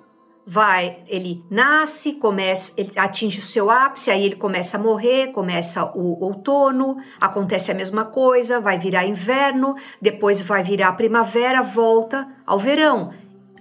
vai, 0.47 1.02
ele 1.07 1.45
nasce, 1.50 2.14
começa, 2.14 2.73
ele 2.76 2.92
atinge 2.97 3.40
o 3.40 3.45
seu 3.45 3.71
ápice, 3.71 4.11
aí 4.11 4.25
ele 4.25 4.37
começa 4.37 4.78
a 4.78 4.80
morrer, 4.80 5.28
começa 5.28 5.85
o 5.95 6.25
outono, 6.25 6.97
acontece 7.21 7.71
a 7.71 7.75
mesma 7.75 8.07
coisa, 8.07 8.61
vai 8.61 8.78
virar 8.78 9.07
inverno, 9.07 9.76
depois 10.00 10.40
vai 10.40 10.62
virar 10.62 10.92
primavera, 10.92 11.62
volta 11.62 12.26
ao 12.47 12.59
verão. 12.59 13.12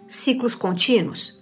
Ciclos 0.08 0.56
contínuos, 0.56 1.39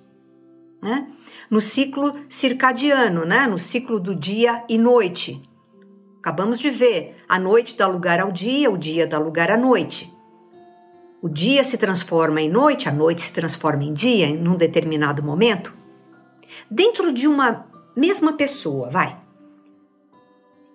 né? 0.82 1.08
No 1.50 1.62
ciclo 1.62 2.14
circadiano, 2.30 3.26
né? 3.26 3.48
No 3.48 3.58
ciclo 3.58 4.00
do 4.00 4.16
dia 4.16 4.64
e 4.68 4.78
noite. 4.78 5.42
Acabamos 6.20 6.60
de 6.60 6.70
ver, 6.70 7.16
a 7.28 7.40
noite 7.40 7.78
dá 7.78 7.88
lugar 7.88 8.20
ao 8.20 8.32
dia, 8.32 8.70
o 8.70 8.78
dia 8.78 9.08
dá 9.08 9.18
lugar 9.18 9.50
à 9.50 9.58
noite. 9.58 10.12
O 11.22 11.30
dia 11.30 11.64
se 11.64 11.78
transforma 11.78 12.42
em 12.42 12.50
noite, 12.50 12.90
a 12.90 12.92
noite 12.92 13.22
se 13.22 13.34
transforma 13.34 13.84
em 13.84 13.94
dia 13.94 14.28
em 14.28 14.48
um 14.48 14.56
determinado 14.56 15.24
momento. 15.24 15.74
Dentro 16.70 17.14
de 17.14 17.28
uma 17.28 17.68
mesma 17.96 18.34
pessoa, 18.34 18.90
vai. 18.90 19.18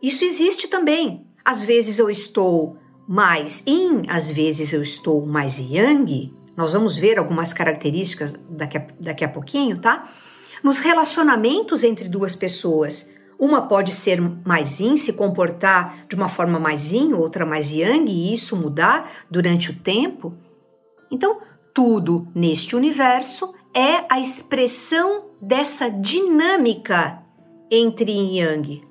Isso 0.02 0.24
existe 0.24 0.68
também. 0.68 1.26
Às 1.44 1.62
vezes 1.62 1.98
eu 1.98 2.10
estou 2.10 2.76
mais 3.06 3.62
yin, 3.66 4.04
às 4.08 4.30
vezes 4.30 4.72
eu 4.72 4.82
estou 4.82 5.24
mais 5.26 5.58
yang. 5.58 6.32
Nós 6.56 6.72
vamos 6.72 6.96
ver 6.96 7.18
algumas 7.18 7.52
características 7.52 8.34
daqui 8.48 8.78
a, 8.78 8.86
daqui 9.00 9.24
a 9.24 9.28
pouquinho, 9.28 9.80
tá? 9.80 10.08
Nos 10.62 10.78
relacionamentos 10.78 11.82
entre 11.82 12.08
duas 12.08 12.36
pessoas, 12.36 13.10
uma 13.38 13.62
pode 13.62 13.92
ser 13.92 14.20
mais 14.20 14.78
yin, 14.78 14.96
se 14.96 15.14
comportar 15.14 16.06
de 16.08 16.14
uma 16.14 16.28
forma 16.28 16.60
mais 16.60 16.92
yin, 16.92 17.12
outra 17.12 17.44
mais 17.44 17.72
yang, 17.72 18.08
e 18.08 18.32
isso 18.32 18.56
mudar 18.56 19.10
durante 19.30 19.70
o 19.70 19.74
tempo. 19.74 20.34
Então, 21.10 21.40
tudo 21.74 22.28
neste 22.34 22.76
universo 22.76 23.52
é 23.74 24.04
a 24.08 24.20
expressão 24.20 25.24
dessa 25.40 25.90
dinâmica 25.90 27.18
entre 27.70 28.12
yin 28.12 28.34
e 28.34 28.38
yang. 28.38 28.82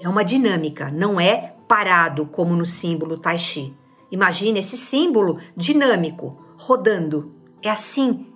É 0.00 0.08
uma 0.08 0.24
dinâmica, 0.24 0.90
não 0.90 1.20
é 1.20 1.54
parado 1.68 2.26
como 2.26 2.56
no 2.56 2.64
símbolo 2.64 3.16
Tai 3.18 3.38
Chi. 3.38 3.72
Imagine 4.10 4.58
esse 4.58 4.76
símbolo 4.76 5.38
dinâmico, 5.56 6.36
rodando. 6.62 7.34
É 7.62 7.70
assim. 7.70 8.32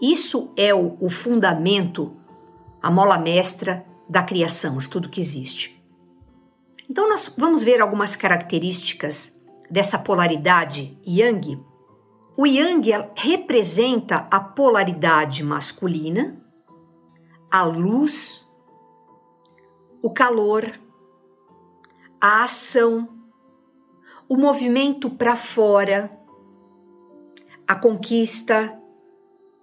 Isso 0.00 0.52
é 0.56 0.74
o, 0.74 0.96
o 1.00 1.08
fundamento, 1.08 2.16
a 2.82 2.90
mola 2.90 3.16
mestra 3.18 3.86
da 4.08 4.22
criação, 4.22 4.78
de 4.78 4.88
tudo 4.88 5.08
que 5.08 5.20
existe. 5.20 5.80
Então, 6.90 7.08
nós 7.08 7.32
vamos 7.38 7.62
ver 7.62 7.80
algumas 7.80 8.16
características 8.16 9.40
dessa 9.70 9.98
polaridade 9.98 10.98
yang. 11.06 11.64
O 12.36 12.46
yang 12.46 12.90
representa 13.14 14.26
a 14.30 14.40
polaridade 14.40 15.44
masculina, 15.44 16.42
a 17.50 17.62
luz, 17.62 18.50
o 20.02 20.10
calor, 20.10 20.78
a 22.20 22.42
ação, 22.42 23.08
o 24.28 24.36
movimento 24.36 25.08
para 25.10 25.36
fora, 25.36 26.10
a 27.66 27.74
conquista, 27.74 28.78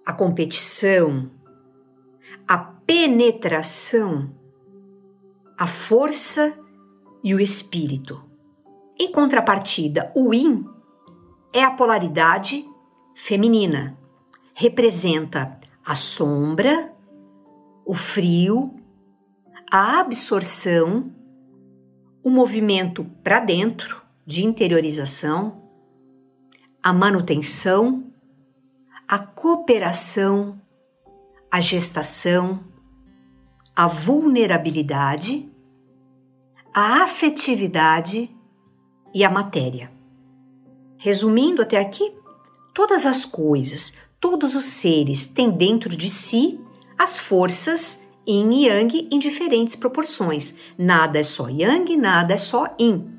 a 0.04 0.12
competição, 0.12 1.30
a 2.46 2.58
penetração 2.58 4.40
a 5.60 5.66
força 5.66 6.58
e 7.22 7.34
o 7.34 7.38
espírito. 7.38 8.24
Em 8.98 9.12
contrapartida, 9.12 10.10
o 10.14 10.32
yin 10.32 10.64
é 11.52 11.62
a 11.62 11.70
polaridade 11.70 12.66
feminina. 13.14 13.94
Representa 14.54 15.60
a 15.84 15.94
sombra, 15.94 16.94
o 17.84 17.92
frio, 17.92 18.74
a 19.70 20.00
absorção, 20.00 21.14
o 22.24 22.30
movimento 22.30 23.04
para 23.22 23.40
dentro 23.40 24.00
de 24.24 24.46
interiorização, 24.46 25.69
a 26.82 26.92
manutenção, 26.92 28.04
a 29.06 29.18
cooperação, 29.18 30.60
a 31.50 31.60
gestação, 31.60 32.60
a 33.74 33.86
vulnerabilidade 33.86 35.50
a 36.72 37.02
afetividade 37.02 38.30
e 39.12 39.24
a 39.24 39.30
matéria. 39.30 39.90
Resumindo 40.96 41.62
até 41.62 41.78
aqui, 41.78 42.12
todas 42.72 43.04
as 43.04 43.24
coisas, 43.24 43.96
todos 44.20 44.54
os 44.54 44.66
seres 44.66 45.26
têm 45.26 45.50
dentro 45.50 45.96
de 45.96 46.08
si 46.10 46.60
as 46.96 47.18
forças 47.18 48.02
yin 48.26 48.52
e 48.52 48.66
yang 48.66 49.08
em 49.10 49.18
diferentes 49.18 49.74
proporções. 49.74 50.56
Nada 50.78 51.18
é 51.18 51.22
só 51.22 51.48
yang, 51.48 51.96
nada 51.96 52.34
é 52.34 52.36
só 52.36 52.72
yin. 52.78 53.18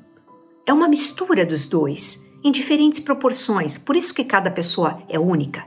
É 0.64 0.72
uma 0.72 0.88
mistura 0.88 1.44
dos 1.44 1.66
dois, 1.66 2.24
em 2.44 2.50
diferentes 2.50 3.00
proporções, 3.00 3.78
por 3.78 3.96
isso 3.96 4.14
que 4.14 4.24
cada 4.24 4.50
pessoa 4.50 5.02
é 5.08 5.18
única. 5.18 5.64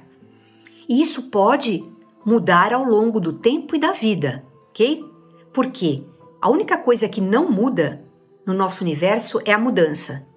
E 0.87 1.01
isso 1.01 1.29
pode 1.29 1.83
mudar 2.25 2.73
ao 2.73 2.83
longo 2.83 3.19
do 3.19 3.33
tempo 3.33 3.75
e 3.75 3.79
da 3.79 3.91
vida, 3.91 4.43
ok? 4.69 5.03
Por 5.53 5.67
quê? 5.67 6.03
A 6.41 6.49
única 6.49 6.77
coisa 6.77 7.07
que 7.07 7.21
não 7.21 7.49
muda 7.49 8.03
no 8.45 8.53
nosso 8.53 8.83
universo 8.83 9.41
é 9.45 9.51
a 9.51 9.59
mudança. 9.59 10.27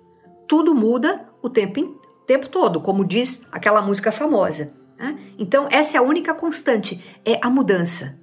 Tudo 0.47 0.75
muda 0.75 1.29
o 1.43 1.51
tempo, 1.51 2.01
tempo 2.27 2.49
todo, 2.49 2.81
como 2.81 3.05
diz 3.05 3.47
aquela 3.53 3.83
música 3.83 4.11
famosa. 4.11 4.73
Né? 4.99 5.19
Então, 5.39 5.67
essa 5.71 5.97
é 5.97 6.01
a 6.01 6.03
única 6.03 6.33
constante, 6.35 7.03
é 7.25 7.39
a 7.43 7.51
mudança. 7.51 8.19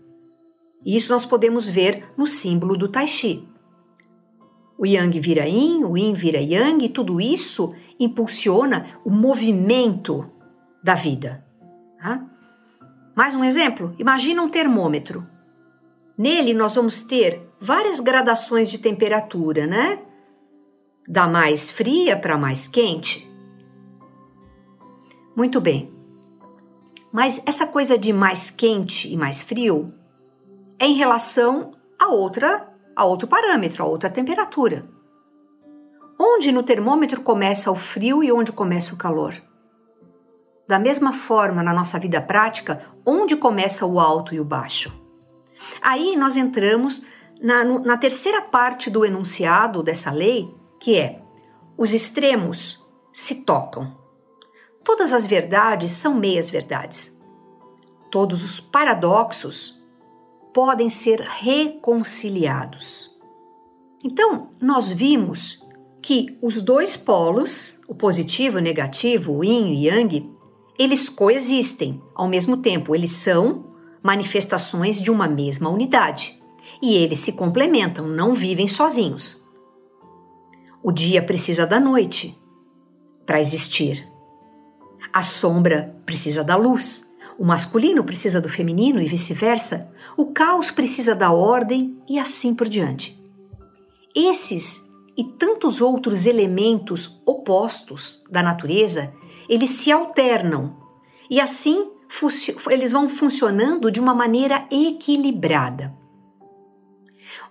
E 0.84 0.95
isso 0.95 1.12
nós 1.12 1.25
podemos 1.25 1.67
ver 1.67 2.06
no 2.15 2.28
símbolo 2.28 2.78
do 2.78 2.88
Tai 2.88 3.08
Chi. 3.08 3.47
O 4.78 4.86
Yang 4.86 5.19
vira 5.19 5.47
Yin, 5.47 5.84
o 5.84 5.97
Yin 5.97 6.13
vira 6.13 6.39
Yang, 6.39 6.89
tudo 6.89 7.21
isso 7.21 7.73
impulsiona 7.99 8.99
o 9.03 9.10
movimento 9.10 10.29
da 10.84 10.95
vida. 10.95 11.45
Tá? 11.99 12.25
Mais 13.15 13.34
um 13.34 13.43
exemplo: 13.43 13.95
imagina 13.97 14.41
um 14.41 14.49
termômetro. 14.49 15.25
Nele 16.17 16.53
nós 16.53 16.75
vamos 16.75 17.03
ter 17.03 17.49
várias 17.60 17.99
gradações 17.99 18.69
de 18.69 18.77
temperatura, 18.77 19.65
né? 19.65 20.01
Da 21.08 21.27
mais 21.27 21.69
fria 21.69 22.17
para 22.17 22.38
mais 22.38 22.67
quente. 22.67 23.29
Muito 25.36 25.60
bem. 25.60 25.93
Mas 27.12 27.41
essa 27.45 27.65
coisa 27.67 27.97
de 27.97 28.12
mais 28.12 28.49
quente 28.49 29.12
e 29.12 29.17
mais 29.17 29.41
frio 29.41 29.93
é 30.77 30.86
em 30.86 30.95
relação 30.95 31.71
a 31.99 32.08
outra, 32.08 32.67
a 32.95 33.05
outro 33.05 33.27
parâmetro, 33.27 33.84
a 33.84 33.88
outra 33.88 34.10
temperatura. 34.10 34.86
Onde 36.17 36.51
no 36.51 36.63
termômetro 36.63 37.21
começa 37.21 37.71
o 37.71 37.75
frio 37.75 38.23
e 38.23 38.32
onde 38.32 38.51
começa 38.51 38.93
o 38.93 38.97
calor? 38.97 39.36
Da 40.67 40.80
mesma 40.80 41.13
forma, 41.13 41.62
na 41.62 41.73
nossa 41.73 41.99
vida 41.99 42.21
prática, 42.21 42.86
onde 43.06 43.36
começa 43.36 43.86
o 43.86 43.99
alto 43.99 44.34
e 44.34 44.39
o 44.39 44.45
baixo? 44.45 44.91
Aí 45.82 46.15
nós 46.15 46.38
entramos 46.38 47.06
na, 47.41 47.63
na 47.63 47.97
terceira 47.97 48.41
parte 48.41 48.89
do 48.89 49.06
enunciado 49.06 49.84
dessa 49.84 50.12
lei, 50.12 50.54
que 50.80 50.97
é: 50.97 51.21
os 51.78 51.93
extremos 51.93 52.84
se 53.12 53.43
tocam. 53.43 53.95
Todas 54.84 55.12
as 55.12 55.25
verdades 55.25 55.91
são 55.91 56.13
meias 56.13 56.49
verdades. 56.49 57.15
Todos 58.12 58.43
os 58.43 58.60
paradoxos 58.60 59.82
podem 60.54 60.89
ser 60.89 61.19
reconciliados. 61.19 63.13
Então, 64.04 64.51
nós 64.62 64.91
vimos 64.91 65.64
que 66.05 66.37
os 66.39 66.61
dois 66.61 66.95
polos, 66.95 67.81
o 67.87 67.95
positivo 67.95 68.59
e 68.59 68.61
o 68.61 68.63
negativo, 68.63 69.33
o 69.33 69.43
yin 69.43 69.73
e 69.73 69.87
yang, 69.87 70.31
eles 70.77 71.09
coexistem, 71.09 71.99
ao 72.13 72.27
mesmo 72.27 72.57
tempo, 72.57 72.93
eles 72.93 73.11
são 73.13 73.73
manifestações 74.03 75.01
de 75.01 75.09
uma 75.09 75.27
mesma 75.27 75.67
unidade. 75.67 76.39
E 76.79 76.93
eles 76.93 77.21
se 77.21 77.31
complementam, 77.31 78.05
não 78.05 78.35
vivem 78.35 78.67
sozinhos. 78.67 79.43
O 80.83 80.91
dia 80.91 81.23
precisa 81.23 81.65
da 81.65 81.79
noite 81.79 82.39
para 83.25 83.41
existir. 83.41 84.07
A 85.11 85.23
sombra 85.23 85.95
precisa 86.05 86.43
da 86.43 86.55
luz. 86.55 87.11
O 87.35 87.43
masculino 87.43 88.03
precisa 88.03 88.39
do 88.39 88.47
feminino 88.47 89.01
e 89.01 89.07
vice-versa. 89.07 89.89
O 90.15 90.27
caos 90.27 90.69
precisa 90.69 91.15
da 91.15 91.31
ordem 91.31 91.97
e 92.07 92.19
assim 92.19 92.53
por 92.53 92.69
diante. 92.69 93.19
Esses 94.13 94.84
e 95.17 95.23
tantos 95.23 95.82
outros 95.82 96.25
elementos 96.25 97.21
opostos 97.25 98.23
da 98.30 98.43
natureza, 98.43 99.13
eles 99.47 99.69
se 99.71 99.91
alternam 99.91 100.75
e 101.30 101.39
assim 101.39 101.91
eles 102.69 102.91
vão 102.91 103.10
funcionando 103.10 103.91
de 103.91 103.99
uma 103.99 104.13
maneira 104.13 104.67
equilibrada. 104.71 105.93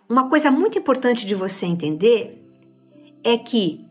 Uma 0.08 0.28
coisa 0.28 0.50
muito 0.50 0.78
importante 0.78 1.26
de 1.26 1.34
você 1.34 1.66
entender 1.66 2.42
é 3.22 3.36
que 3.36 3.84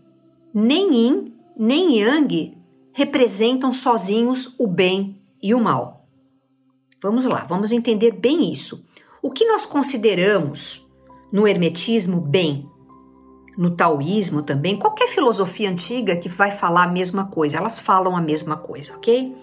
nem 0.53 0.93
yin 0.93 1.33
nem 1.57 1.99
yang 1.99 2.57
representam 2.93 3.71
sozinhos 3.73 4.55
o 4.57 4.67
bem 4.67 5.19
e 5.41 5.53
o 5.53 5.59
mal. 5.59 6.07
Vamos 7.01 7.25
lá, 7.25 7.45
vamos 7.45 7.71
entender 7.71 8.11
bem 8.11 8.51
isso. 8.51 8.87
O 9.21 9.31
que 9.31 9.45
nós 9.45 9.65
consideramos 9.65 10.85
no 11.31 11.47
hermetismo 11.47 12.21
bem 12.21 12.69
no 13.57 13.75
taoísmo 13.75 14.41
também, 14.41 14.77
qualquer 14.77 15.07
filosofia 15.07 15.69
antiga 15.69 16.15
que 16.15 16.29
vai 16.29 16.51
falar 16.51 16.83
a 16.83 16.91
mesma 16.91 17.25
coisa, 17.25 17.57
elas 17.57 17.79
falam 17.79 18.15
a 18.15 18.21
mesma 18.21 18.57
coisa, 18.57 18.95
ok? 18.95 19.35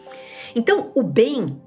Então, 0.55 0.91
o 0.95 1.03
bem 1.03 1.61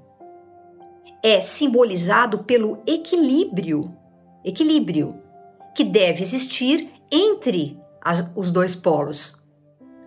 é 1.22 1.40
simbolizado 1.40 2.38
pelo 2.44 2.82
equilíbrio, 2.86 3.94
equilíbrio 4.44 5.14
que 5.74 5.82
deve 5.82 6.22
existir 6.22 6.90
entre 7.10 7.78
as, 8.00 8.30
os 8.36 8.50
dois 8.50 8.74
polos, 8.76 9.42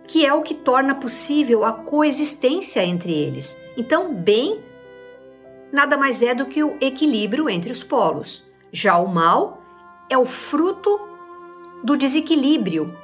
que 0.06 0.24
é 0.24 0.32
o 0.32 0.42
que 0.42 0.54
torna 0.54 0.94
possível 0.94 1.64
a 1.64 1.72
coexistência 1.72 2.84
entre 2.84 3.12
eles. 3.12 3.60
Então, 3.76 4.14
bem 4.14 4.60
nada 5.72 5.96
mais 5.96 6.22
é 6.22 6.34
do 6.34 6.46
que 6.46 6.62
o 6.62 6.76
equilíbrio 6.80 7.50
entre 7.50 7.72
os 7.72 7.82
polos. 7.82 8.46
Já 8.72 8.96
o 8.98 9.08
mal 9.08 9.62
é 10.08 10.16
o 10.16 10.24
fruto 10.24 11.00
do 11.82 11.96
desequilíbrio, 11.96 12.94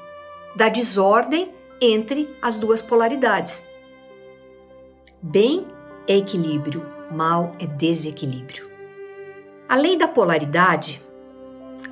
da 0.55 0.69
desordem 0.69 1.53
entre 1.81 2.29
as 2.41 2.57
duas 2.57 2.81
polaridades. 2.81 3.63
Bem 5.23 5.67
é 6.07 6.17
equilíbrio, 6.17 6.85
mal 7.11 7.55
é 7.59 7.67
desequilíbrio. 7.67 8.69
A 9.69 9.77
lei 9.77 9.97
da 9.97 10.07
polaridade 10.07 11.03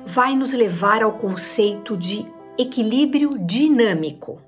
vai 0.05 0.35
nos 0.35 0.53
levar 0.53 1.01
ao 1.01 1.13
conceito 1.13 1.97
de 1.97 2.25
equilíbrio 2.57 3.37
dinâmico, 3.39 4.39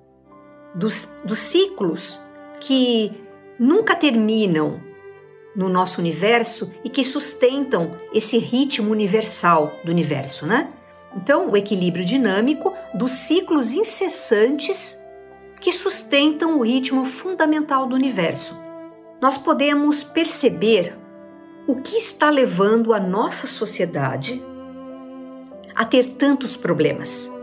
dos, 0.74 1.10
dos 1.24 1.40
ciclos 1.40 2.24
que 2.60 3.12
nunca 3.58 3.96
terminam 3.96 4.82
no 5.56 5.70
nosso 5.70 6.02
universo 6.02 6.72
e 6.84 6.90
que 6.90 7.04
sustentam 7.04 7.98
esse 8.14 8.38
ritmo 8.38 8.92
universal 8.92 9.74
do 9.84 9.92
universo, 9.92 10.46
né? 10.46 10.74
Então, 11.16 11.50
o 11.50 11.56
equilíbrio 11.56 12.04
dinâmico 12.04 12.74
dos 12.94 13.12
ciclos 13.12 13.74
incessantes 13.74 15.02
que 15.62 15.72
sustentam 15.72 16.60
o 16.60 16.64
ritmo 16.64 17.06
fundamental 17.06 17.88
do 17.88 17.96
universo. 17.96 18.60
Nós 19.22 19.38
podemos 19.38 20.04
perceber 20.04 20.96
o 21.66 21.78
que 21.78 21.96
está 21.96 22.30
levando 22.30 22.94
a 22.94 23.00
nossa 23.00 23.48
sociedade 23.48 24.44
a 25.74 25.86
ter 25.86 26.16
tantos 26.16 26.56
problemas. 26.56 27.34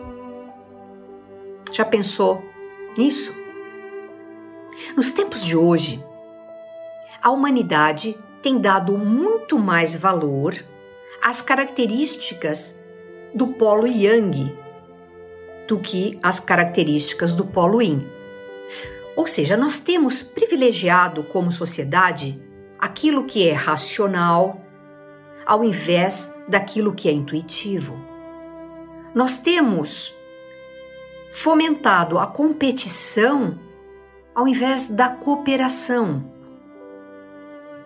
Já 1.72 1.84
pensou 1.84 2.42
nisso? 2.96 3.34
Nos 4.96 5.10
tempos 5.10 5.44
de 5.44 5.56
hoje, 5.56 6.04
a 7.22 7.30
humanidade 7.30 8.16
tem 8.42 8.60
dado 8.60 8.96
muito 8.98 9.58
mais 9.58 9.96
valor 9.96 10.54
às 11.22 11.40
características 11.40 12.76
do 13.34 13.48
polo 13.48 13.86
yang 13.86 14.52
do 15.66 15.78
que 15.78 16.18
as 16.22 16.38
características 16.38 17.34
do 17.34 17.44
polo 17.44 17.80
yin. 17.80 18.06
Ou 19.16 19.26
seja, 19.26 19.56
nós 19.56 19.78
temos 19.78 20.22
privilegiado 20.22 21.22
como 21.24 21.52
sociedade 21.52 22.40
aquilo 22.78 23.24
que 23.24 23.48
é 23.48 23.52
racional 23.52 24.60
ao 25.46 25.64
invés 25.64 26.34
daquilo 26.48 26.94
que 26.94 27.08
é 27.08 27.12
intuitivo. 27.12 27.96
Nós 29.14 29.38
temos 29.38 30.16
fomentado 31.32 32.18
a 32.18 32.26
competição 32.26 33.58
ao 34.34 34.48
invés 34.48 34.88
da 34.88 35.08
cooperação. 35.08 36.24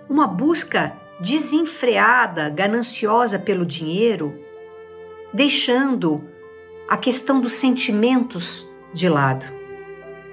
Uma 0.09 0.27
busca 0.27 0.93
desenfreada, 1.21 2.49
gananciosa 2.49 3.39
pelo 3.39 3.67
dinheiro 3.67 4.46
deixando 5.37 6.25
a 6.89 6.97
questão 6.97 7.43
dos 7.43 7.53
sentimentos 7.53 8.67
de 8.95 9.07
lado. 9.07 9.45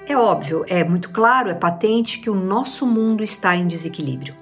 É 0.08 0.16
óbvio, 0.16 0.64
é 0.66 0.82
muito 0.82 1.10
claro, 1.10 1.50
é 1.50 1.54
patente 1.54 2.20
que 2.20 2.30
o 2.30 2.36
nosso 2.36 2.88
mundo 2.88 3.22
está 3.22 3.54
em 3.54 3.68
desequilíbrio. 3.68 4.34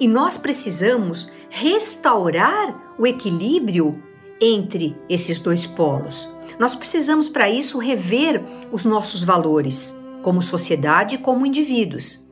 E 0.00 0.08
nós 0.08 0.38
precisamos 0.38 1.30
restaurar 1.50 2.94
o 2.98 3.06
equilíbrio 3.06 4.02
entre 4.40 4.96
esses 5.06 5.38
dois 5.38 5.66
polos. 5.66 6.34
Nós 6.58 6.74
precisamos, 6.74 7.28
para 7.28 7.50
isso, 7.50 7.78
rever 7.78 8.42
os 8.72 8.86
nossos 8.86 9.22
valores, 9.22 9.94
como 10.22 10.40
sociedade 10.40 11.16
e 11.16 11.18
como 11.18 11.44
indivíduos. 11.44 12.26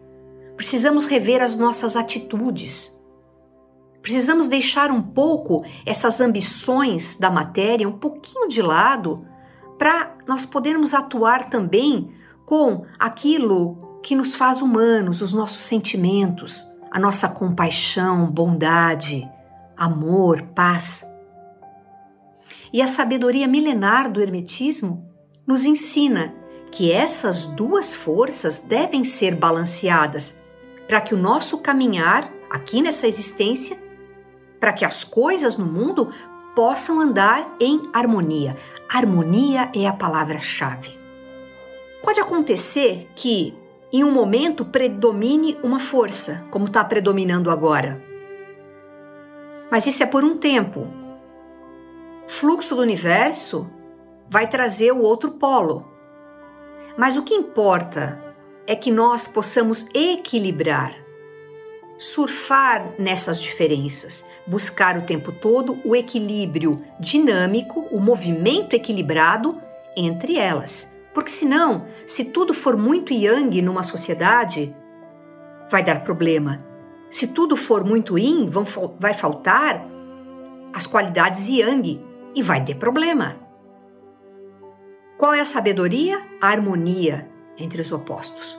Precisamos 0.56 1.04
rever 1.04 1.42
as 1.42 1.58
nossas 1.58 1.96
atitudes 1.96 2.95
Precisamos 4.06 4.46
deixar 4.46 4.92
um 4.92 5.02
pouco 5.02 5.64
essas 5.84 6.20
ambições 6.20 7.18
da 7.18 7.28
matéria 7.28 7.88
um 7.88 7.98
pouquinho 7.98 8.46
de 8.46 8.62
lado 8.62 9.26
para 9.76 10.14
nós 10.28 10.46
podermos 10.46 10.94
atuar 10.94 11.50
também 11.50 12.14
com 12.44 12.86
aquilo 13.00 13.98
que 14.04 14.14
nos 14.14 14.32
faz 14.36 14.62
humanos, 14.62 15.22
os 15.22 15.32
nossos 15.32 15.62
sentimentos, 15.62 16.64
a 16.88 17.00
nossa 17.00 17.28
compaixão, 17.28 18.30
bondade, 18.30 19.28
amor, 19.76 20.40
paz. 20.54 21.04
E 22.72 22.80
a 22.80 22.86
sabedoria 22.86 23.48
milenar 23.48 24.08
do 24.08 24.22
Hermetismo 24.22 25.04
nos 25.44 25.64
ensina 25.64 26.32
que 26.70 26.92
essas 26.92 27.46
duas 27.46 27.92
forças 27.92 28.58
devem 28.58 29.02
ser 29.04 29.34
balanceadas 29.34 30.32
para 30.86 31.00
que 31.00 31.12
o 31.12 31.18
nosso 31.18 31.58
caminhar 31.58 32.32
aqui 32.48 32.80
nessa 32.80 33.08
existência 33.08 33.84
para 34.60 34.72
que 34.72 34.84
as 34.84 35.04
coisas 35.04 35.56
no 35.56 35.66
mundo 35.66 36.12
possam 36.54 37.00
andar 37.00 37.54
em 37.60 37.82
harmonia. 37.92 38.56
Harmonia 38.88 39.70
é 39.74 39.86
a 39.86 39.92
palavra-chave. 39.92 40.98
Pode 42.02 42.20
acontecer 42.20 43.08
que 43.14 43.54
em 43.92 44.04
um 44.04 44.10
momento 44.10 44.64
predomine 44.64 45.58
uma 45.62 45.80
força, 45.80 46.44
como 46.50 46.66
está 46.66 46.84
predominando 46.84 47.50
agora. 47.50 48.02
Mas 49.70 49.86
isso 49.86 50.02
é 50.02 50.06
por 50.06 50.24
um 50.24 50.38
tempo. 50.38 50.86
O 52.26 52.28
fluxo 52.28 52.74
do 52.74 52.82
universo 52.82 53.66
vai 54.28 54.48
trazer 54.48 54.92
o 54.92 55.02
outro 55.02 55.32
polo. 55.32 55.86
Mas 56.96 57.16
o 57.16 57.22
que 57.22 57.34
importa 57.34 58.20
é 58.66 58.74
que 58.74 58.90
nós 58.90 59.28
possamos 59.28 59.86
equilibrar, 59.94 60.94
surfar 61.98 62.94
nessas 62.98 63.40
diferenças, 63.40 64.24
buscar 64.46 64.96
o 64.96 65.02
tempo 65.02 65.32
todo 65.32 65.78
o 65.84 65.96
equilíbrio 65.96 66.82
dinâmico, 67.00 67.80
o 67.90 68.00
movimento 68.00 68.74
equilibrado 68.74 69.60
entre 69.96 70.36
elas. 70.36 70.96
Porque 71.12 71.30
senão, 71.30 71.86
se 72.06 72.26
tudo 72.26 72.52
for 72.52 72.76
muito 72.76 73.12
yang 73.12 73.62
numa 73.62 73.82
sociedade, 73.82 74.74
vai 75.70 75.82
dar 75.82 76.04
problema. 76.04 76.58
Se 77.10 77.28
tudo 77.28 77.56
for 77.56 77.84
muito 77.84 78.18
yin, 78.18 78.50
vão, 78.50 78.64
vai 78.98 79.14
faltar 79.14 79.86
as 80.72 80.86
qualidades 80.86 81.48
yang 81.48 82.00
e 82.34 82.42
vai 82.42 82.62
ter 82.62 82.74
problema. 82.74 83.36
Qual 85.16 85.32
é 85.32 85.40
a 85.40 85.46
sabedoria? 85.46 86.22
A 86.42 86.48
harmonia 86.48 87.26
entre 87.56 87.80
os 87.80 87.90
opostos. 87.90 88.58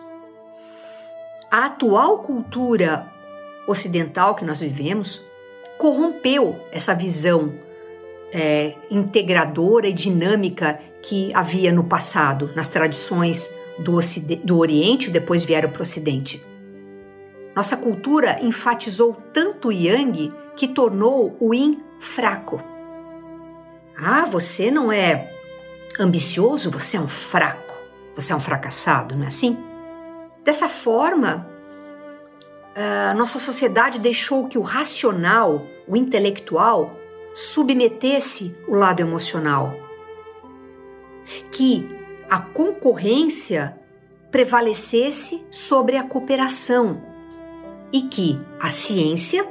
A 1.52 1.68
atual 1.68 2.20
cultura 2.24 3.06
ocidental 3.68 4.34
que 4.34 4.44
nós 4.44 4.60
vivemos 4.60 5.24
corrompeu 5.78 6.60
essa 6.72 6.94
visão 6.94 7.54
é, 8.32 8.76
integradora 8.90 9.88
e 9.88 9.94
dinâmica 9.94 10.80
que 11.02 11.32
havia 11.34 11.72
no 11.72 11.84
passado, 11.84 12.52
nas 12.56 12.68
tradições 12.68 13.54
do, 13.80 14.00
do 14.44 14.58
Oriente, 14.58 15.10
depois 15.10 15.44
vieram 15.44 15.70
para 15.70 15.80
o 15.80 15.84
Ocidente. 15.84 16.44
Nossa 17.56 17.78
cultura 17.78 18.40
enfatizou 18.42 19.16
tanto 19.34 19.70
o 19.70 19.72
yang 19.72 20.32
que 20.56 20.68
tornou 20.68 21.36
o 21.40 21.54
yin 21.54 21.82
fraco. 22.00 22.62
Ah, 23.98 24.26
você 24.26 24.70
não 24.70 24.92
é 24.92 25.34
ambicioso, 26.00 26.70
você 26.70 26.98
é 26.98 27.00
um 27.00 27.08
fraco, 27.08 27.74
você 28.16 28.32
é 28.32 28.36
um 28.36 28.40
fracassado, 28.40 29.16
não 29.16 29.24
é 29.24 29.28
assim? 29.28 29.58
Dessa 30.44 30.70
forma, 30.70 31.48
a 32.80 33.14
nossa 33.16 33.40
sociedade 33.40 33.98
deixou 33.98 34.48
que 34.48 34.58
o 34.58 34.62
racional, 34.62 35.66
o 35.88 35.98
intelectual, 35.98 36.96
submetesse 37.34 38.56
o 38.68 38.76
lado 38.76 39.00
emocional. 39.00 39.76
Que 41.52 41.90
a 42.30 42.40
concorrência 42.40 43.76
prevalecesse 44.30 45.44
sobre 45.50 45.98
a 45.98 46.04
cooperação 46.04 47.02
e 47.92 48.04
que 48.04 48.40
a 48.60 48.70
ciência 48.70 49.48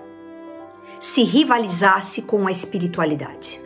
se 1.01 1.25
rivalizasse 1.25 2.23
com 2.23 2.47
a 2.47 2.53
espiritualidade. 2.53 3.61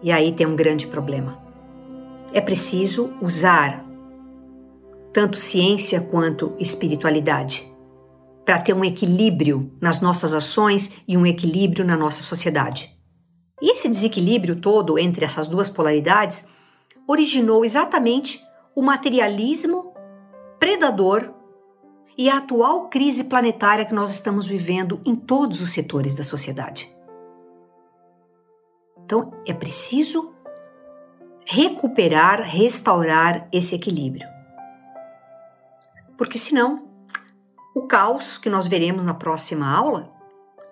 E 0.00 0.12
aí 0.12 0.32
tem 0.32 0.46
um 0.46 0.54
grande 0.54 0.86
problema. 0.86 1.38
É 2.32 2.40
preciso 2.40 3.12
usar 3.20 3.84
tanto 5.12 5.38
ciência 5.38 6.00
quanto 6.00 6.54
espiritualidade 6.58 7.70
para 8.44 8.60
ter 8.60 8.72
um 8.72 8.84
equilíbrio 8.84 9.72
nas 9.80 10.00
nossas 10.00 10.34
ações 10.34 10.96
e 11.06 11.16
um 11.16 11.24
equilíbrio 11.24 11.84
na 11.84 11.96
nossa 11.96 12.22
sociedade. 12.22 12.90
E 13.60 13.70
esse 13.70 13.88
desequilíbrio 13.88 14.56
todo 14.56 14.98
entre 14.98 15.24
essas 15.24 15.46
duas 15.46 15.68
polaridades 15.68 16.44
originou 17.06 17.64
exatamente 17.64 18.42
o 18.74 18.82
materialismo 18.82 19.94
predador 20.58 21.32
e 22.16 22.28
a 22.28 22.38
atual 22.38 22.88
crise 22.88 23.24
planetária 23.24 23.84
que 23.84 23.94
nós 23.94 24.10
estamos 24.10 24.46
vivendo 24.46 25.00
em 25.04 25.14
todos 25.14 25.60
os 25.60 25.70
setores 25.70 26.16
da 26.16 26.24
sociedade. 26.24 26.90
Então, 29.04 29.32
é 29.46 29.52
preciso 29.52 30.32
recuperar, 31.44 32.42
restaurar 32.42 33.48
esse 33.52 33.74
equilíbrio. 33.74 34.31
Porque 36.16 36.38
senão, 36.38 36.88
o 37.74 37.82
caos 37.82 38.38
que 38.38 38.50
nós 38.50 38.66
veremos 38.66 39.04
na 39.04 39.14
próxima 39.14 39.68
aula, 39.68 40.12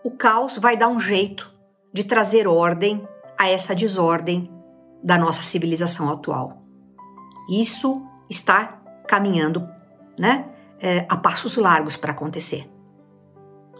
o 0.04 0.10
caos 0.10 0.56
vai 0.58 0.76
dar 0.76 0.88
um 0.88 1.00
jeito 1.00 1.50
de 1.92 2.04
trazer 2.04 2.46
ordem 2.46 3.06
a 3.38 3.48
essa 3.48 3.74
desordem 3.74 4.50
da 5.02 5.16
nossa 5.16 5.42
civilização 5.42 6.10
atual. 6.10 6.62
Isso 7.48 8.06
está 8.28 8.80
caminhando, 9.06 9.68
né? 10.18 10.50
é, 10.80 11.04
a 11.08 11.16
passos 11.16 11.56
largos 11.56 11.96
para 11.96 12.12
acontecer. 12.12 12.68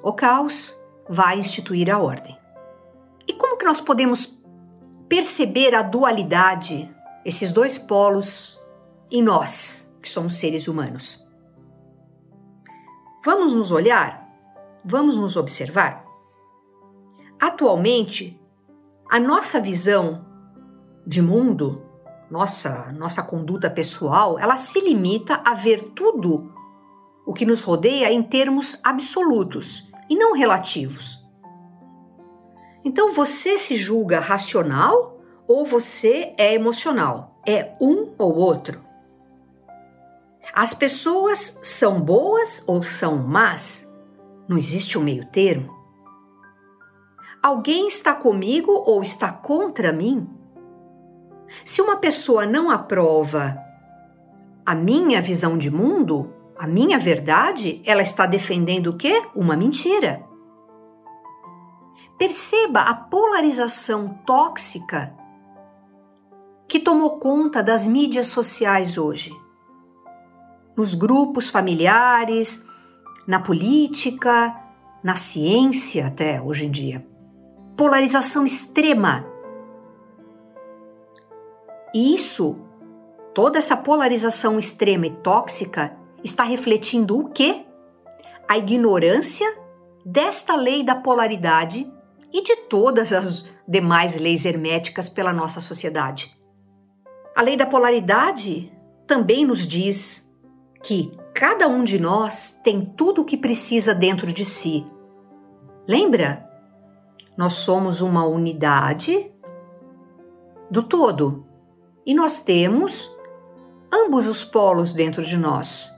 O 0.02 0.12
caos 0.12 0.78
vai 1.08 1.38
instituir 1.38 1.90
a 1.90 1.98
ordem. 1.98 2.38
E 3.26 3.32
como 3.32 3.56
que 3.56 3.64
nós 3.64 3.80
podemos 3.80 4.38
perceber 5.08 5.74
a 5.74 5.82
dualidade, 5.82 6.94
esses 7.24 7.52
dois 7.52 7.78
polos 7.78 8.60
em 9.10 9.22
nós, 9.22 9.92
que 10.00 10.08
somos 10.08 10.36
seres 10.36 10.68
humanos? 10.68 11.26
Vamos 13.22 13.52
nos 13.52 13.70
olhar? 13.70 14.26
Vamos 14.82 15.14
nos 15.16 15.36
observar? 15.36 16.06
Atualmente, 17.38 18.40
a 19.10 19.20
nossa 19.20 19.60
visão 19.60 20.24
de 21.06 21.20
mundo, 21.20 21.82
nossa, 22.30 22.90
nossa 22.92 23.22
conduta 23.22 23.68
pessoal, 23.68 24.38
ela 24.38 24.56
se 24.56 24.80
limita 24.80 25.42
a 25.44 25.52
ver 25.52 25.92
tudo 25.94 26.50
o 27.26 27.34
que 27.34 27.44
nos 27.44 27.62
rodeia 27.62 28.10
em 28.10 28.22
termos 28.22 28.80
absolutos 28.82 29.90
e 30.08 30.16
não 30.16 30.32
relativos. 30.32 31.22
Então 32.82 33.12
você 33.12 33.58
se 33.58 33.76
julga 33.76 34.18
racional 34.18 35.20
ou 35.46 35.66
você 35.66 36.34
é 36.38 36.54
emocional? 36.54 37.38
É 37.46 37.74
um 37.78 38.14
ou 38.16 38.34
outro? 38.36 38.89
As 40.52 40.74
pessoas 40.74 41.60
são 41.62 42.00
boas 42.00 42.62
ou 42.66 42.82
são 42.82 43.18
más? 43.18 43.90
Não 44.48 44.58
existe 44.58 44.98
um 44.98 45.02
meio 45.02 45.26
termo. 45.26 45.78
Alguém 47.42 47.86
está 47.86 48.14
comigo 48.14 48.72
ou 48.72 49.00
está 49.00 49.32
contra 49.32 49.92
mim? 49.92 50.28
Se 51.64 51.80
uma 51.80 51.96
pessoa 51.96 52.44
não 52.44 52.70
aprova 52.70 53.56
a 54.66 54.74
minha 54.74 55.20
visão 55.20 55.56
de 55.56 55.70
mundo, 55.70 56.32
a 56.58 56.66
minha 56.66 56.98
verdade, 56.98 57.80
ela 57.86 58.02
está 58.02 58.26
defendendo 58.26 58.88
o 58.88 58.96
quê? 58.96 59.22
Uma 59.34 59.56
mentira. 59.56 60.22
Perceba 62.18 62.80
a 62.80 62.94
polarização 62.94 64.20
tóxica 64.26 65.14
que 66.68 66.78
tomou 66.78 67.18
conta 67.18 67.62
das 67.62 67.86
mídias 67.86 68.26
sociais 68.26 68.98
hoje. 68.98 69.34
Nos 70.80 70.94
grupos 70.94 71.50
familiares, 71.50 72.66
na 73.26 73.38
política, 73.38 74.56
na 75.04 75.14
ciência 75.14 76.06
até 76.06 76.40
hoje 76.40 76.64
em 76.64 76.70
dia. 76.70 77.06
Polarização 77.76 78.46
extrema. 78.46 79.26
E 81.92 82.14
isso, 82.14 82.56
toda 83.34 83.58
essa 83.58 83.76
polarização 83.76 84.58
extrema 84.58 85.06
e 85.06 85.10
tóxica, 85.16 85.94
está 86.24 86.44
refletindo 86.44 87.18
o 87.18 87.28
quê? 87.28 87.66
A 88.48 88.56
ignorância 88.56 89.54
desta 90.02 90.56
lei 90.56 90.82
da 90.82 90.94
polaridade 90.94 91.92
e 92.32 92.42
de 92.42 92.56
todas 92.56 93.12
as 93.12 93.46
demais 93.68 94.16
leis 94.16 94.46
herméticas 94.46 95.10
pela 95.10 95.30
nossa 95.30 95.60
sociedade. 95.60 96.34
A 97.36 97.42
lei 97.42 97.58
da 97.58 97.66
polaridade 97.66 98.72
também 99.06 99.44
nos 99.44 99.68
diz 99.68 100.29
que 100.82 101.16
cada 101.34 101.68
um 101.68 101.84
de 101.84 101.98
nós 101.98 102.58
tem 102.62 102.84
tudo 102.84 103.22
o 103.22 103.24
que 103.24 103.36
precisa 103.36 103.94
dentro 103.94 104.32
de 104.32 104.44
si. 104.44 104.84
Lembra? 105.86 106.48
Nós 107.36 107.54
somos 107.54 108.00
uma 108.00 108.24
unidade 108.26 109.30
do 110.70 110.82
todo 110.82 111.46
e 112.06 112.14
nós 112.14 112.42
temos 112.42 113.10
ambos 113.92 114.26
os 114.26 114.44
polos 114.44 114.92
dentro 114.92 115.22
de 115.22 115.36
nós. 115.36 115.90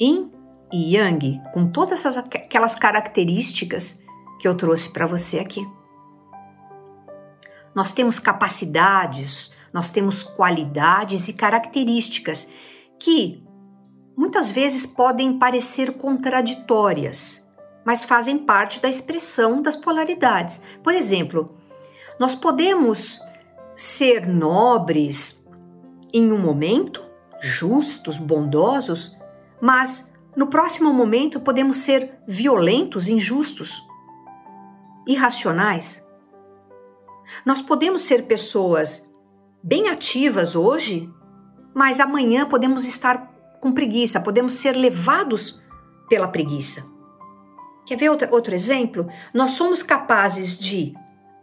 Yin 0.00 0.30
e 0.72 0.96
Yang, 0.96 1.40
com 1.52 1.68
todas 1.68 2.04
aquelas 2.16 2.74
características 2.74 4.02
que 4.40 4.48
eu 4.48 4.56
trouxe 4.56 4.92
para 4.92 5.06
você 5.06 5.38
aqui. 5.38 5.64
Nós 7.74 7.92
temos 7.92 8.18
capacidades, 8.18 9.54
nós 9.72 9.90
temos 9.90 10.22
qualidades 10.22 11.28
e 11.28 11.32
características 11.32 12.50
que 12.98 13.41
muitas 14.22 14.52
vezes 14.52 14.86
podem 14.86 15.36
parecer 15.36 15.94
contraditórias, 15.94 17.44
mas 17.84 18.04
fazem 18.04 18.38
parte 18.38 18.78
da 18.78 18.88
expressão 18.88 19.60
das 19.60 19.74
polaridades. 19.74 20.62
Por 20.80 20.94
exemplo, 20.94 21.56
nós 22.20 22.32
podemos 22.32 23.20
ser 23.74 24.28
nobres 24.28 25.44
em 26.12 26.30
um 26.30 26.38
momento, 26.38 27.02
justos, 27.40 28.16
bondosos, 28.16 29.18
mas 29.60 30.14
no 30.36 30.46
próximo 30.46 30.92
momento 30.92 31.40
podemos 31.40 31.78
ser 31.78 32.14
violentos, 32.24 33.08
injustos, 33.08 33.82
irracionais. 35.04 36.06
Nós 37.44 37.60
podemos 37.60 38.02
ser 38.02 38.28
pessoas 38.28 39.12
bem 39.60 39.88
ativas 39.88 40.54
hoje, 40.54 41.12
mas 41.74 41.98
amanhã 41.98 42.46
podemos 42.46 42.86
estar 42.86 43.31
com 43.62 43.72
preguiça, 43.72 44.20
podemos 44.20 44.54
ser 44.54 44.72
levados 44.72 45.62
pela 46.08 46.26
preguiça. 46.26 46.84
Quer 47.86 47.96
ver 47.96 48.10
outro, 48.10 48.52
exemplo? 48.52 49.06
Nós 49.32 49.52
somos 49.52 49.84
capazes 49.84 50.58
de 50.58 50.92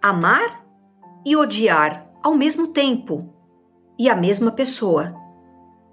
amar 0.01 0.65
e 1.25 1.37
odiar 1.37 2.07
ao 2.21 2.35
mesmo 2.35 2.67
tempo 2.67 3.33
e 3.97 4.09
a 4.09 4.15
mesma 4.17 4.51
pessoa. 4.51 5.15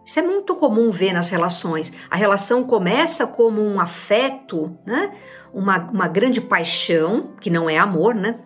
Isso 0.04 0.18
é 0.18 0.22
muito 0.22 0.56
comum 0.56 0.90
ver 0.90 1.12
nas 1.12 1.28
relações. 1.28 1.92
A 2.10 2.16
relação 2.16 2.64
começa 2.64 3.28
como 3.28 3.62
um 3.62 3.80
afeto, 3.80 4.76
né? 4.84 5.16
uma, 5.54 5.78
uma 5.78 6.08
grande 6.08 6.40
paixão, 6.40 7.34
que 7.40 7.50
não 7.50 7.70
é 7.70 7.78
amor, 7.78 8.16
né? 8.16 8.40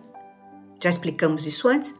Já 0.79 0.89
explicamos 0.89 1.47
isso 1.47 1.67
antes. 1.67 1.99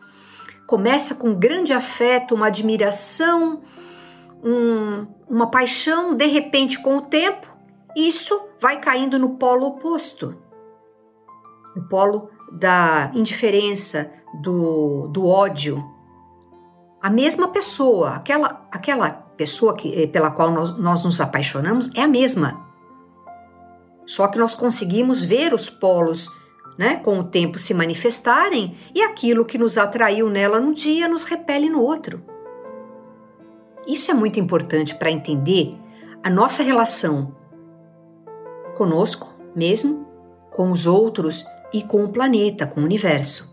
Começa 0.67 1.15
com 1.15 1.33
grande 1.33 1.73
afeto, 1.73 2.35
uma 2.35 2.47
admiração, 2.47 3.61
um, 4.43 5.07
uma 5.29 5.49
paixão, 5.49 6.15
de 6.15 6.27
repente, 6.27 6.81
com 6.81 6.97
o 6.97 7.01
tempo, 7.01 7.47
isso 7.95 8.39
vai 8.59 8.79
caindo 8.79 9.19
no 9.19 9.37
polo 9.37 9.67
oposto 9.67 10.37
no 11.75 11.83
polo 11.83 12.29
da 12.51 13.11
indiferença, 13.13 14.11
do, 14.41 15.07
do 15.07 15.27
ódio. 15.27 15.83
A 17.01 17.09
mesma 17.09 17.47
pessoa, 17.49 18.11
aquela, 18.11 18.67
aquela 18.71 19.09
pessoa 19.11 19.75
que, 19.75 20.03
eh, 20.03 20.07
pela 20.07 20.31
qual 20.31 20.51
nós, 20.51 20.77
nós 20.77 21.03
nos 21.03 21.19
apaixonamos 21.19 21.93
é 21.95 22.01
a 22.01 22.07
mesma, 22.07 22.69
Só 24.05 24.27
que 24.27 24.37
nós 24.37 24.53
conseguimos 24.53 25.23
ver 25.23 25.53
os 25.53 25.69
polos 25.69 26.27
né, 26.77 26.97
com 26.97 27.19
o 27.19 27.23
tempo 27.23 27.57
se 27.59 27.73
manifestarem 27.73 28.77
e 28.93 29.01
aquilo 29.01 29.45
que 29.45 29.57
nos 29.57 29.77
atraiu 29.77 30.29
nela 30.29 30.59
num 30.59 30.73
dia 30.73 31.07
nos 31.07 31.23
repele 31.23 31.69
no 31.69 31.81
outro. 31.81 32.21
Isso 33.87 34.11
é 34.11 34.13
muito 34.13 34.39
importante 34.39 34.95
para 34.95 35.11
entender 35.11 35.77
a 36.23 36.29
nossa 36.29 36.63
relação 36.63 37.35
conosco 38.75 39.33
mesmo, 39.55 40.07
com 40.51 40.71
os 40.71 40.85
outros 40.85 41.45
e 41.73 41.83
com 41.83 42.03
o 42.03 42.09
planeta, 42.09 42.65
com 42.65 42.81
o 42.81 42.83
universo. 42.83 43.51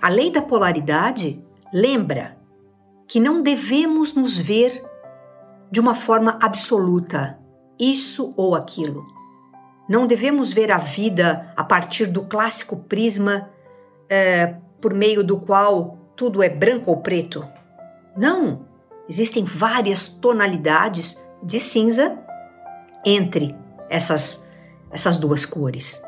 A 0.00 0.08
lei 0.08 0.32
da 0.32 0.42
polaridade 0.42 1.44
lembra 1.72 2.36
que 3.06 3.20
não 3.20 3.42
devemos 3.42 4.14
nos 4.14 4.38
ver 4.38 4.84
de 5.70 5.80
uma 5.80 5.94
forma 5.94 6.38
absoluta, 6.40 7.38
isso 7.78 8.34
ou 8.36 8.54
aquilo. 8.54 9.06
Não 9.88 10.06
devemos 10.06 10.52
ver 10.52 10.70
a 10.70 10.78
vida 10.78 11.52
a 11.56 11.64
partir 11.64 12.06
do 12.06 12.22
clássico 12.22 12.76
prisma 12.76 13.50
é, 14.08 14.56
por 14.80 14.94
meio 14.94 15.22
do 15.22 15.38
qual 15.38 15.98
tudo 16.16 16.42
é 16.42 16.48
branco 16.48 16.90
ou 16.90 16.98
preto. 16.98 17.46
Não! 18.20 18.66
Existem 19.08 19.44
várias 19.44 20.06
tonalidades 20.06 21.18
de 21.42 21.58
cinza 21.58 22.18
entre 23.02 23.56
essas, 23.88 24.46
essas 24.90 25.16
duas 25.16 25.46
cores. 25.46 26.02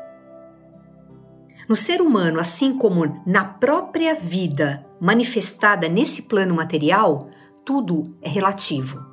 No 1.67 1.75
ser 1.75 2.03
humano, 2.03 2.39
assim 2.39 2.77
como 2.77 3.23
na 3.25 3.43
própria 3.43 4.13
vida 4.13 4.85
manifestada 5.01 5.89
nesse 5.89 6.21
plano 6.21 6.53
material, 6.53 7.29
tudo 7.65 8.15
é 8.21 8.29
relativo. 8.29 9.03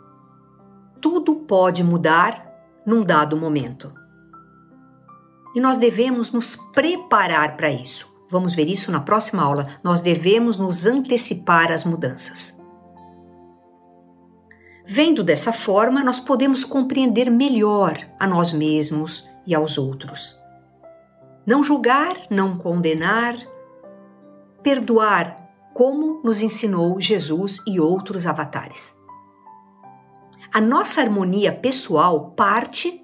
Tudo 1.00 1.36
pode 1.36 1.82
mudar 1.82 2.46
num 2.84 3.02
dado 3.02 3.34
momento 3.34 3.90
e 5.54 5.60
nós 5.60 5.78
devemos 5.78 6.32
nos 6.32 6.54
preparar 6.54 7.56
para 7.56 7.72
isso. 7.72 8.10
Vamos 8.30 8.54
ver 8.54 8.68
isso 8.68 8.92
na 8.92 9.00
próxima 9.00 9.42
aula. 9.42 9.80
Nós 9.82 10.02
devemos 10.02 10.58
nos 10.58 10.84
antecipar 10.84 11.72
às 11.72 11.82
mudanças. 11.82 12.60
Vendo 14.92 15.22
dessa 15.22 15.53
forma, 15.53 16.03
nós 16.03 16.18
podemos 16.18 16.64
compreender 16.64 17.31
melhor 17.31 17.96
a 18.18 18.26
nós 18.26 18.53
mesmos 18.53 19.31
e 19.46 19.55
aos 19.55 19.79
outros. 19.79 20.37
Não 21.46 21.62
julgar, 21.62 22.26
não 22.29 22.59
condenar, 22.59 23.37
perdoar, 24.64 25.48
como 25.72 26.20
nos 26.24 26.42
ensinou 26.42 27.00
Jesus 27.00 27.62
e 27.68 27.79
outros 27.79 28.26
avatares. 28.26 28.92
A 30.53 30.61
nossa 30.61 31.00
harmonia 31.00 31.53
pessoal 31.53 32.33
parte 32.33 33.00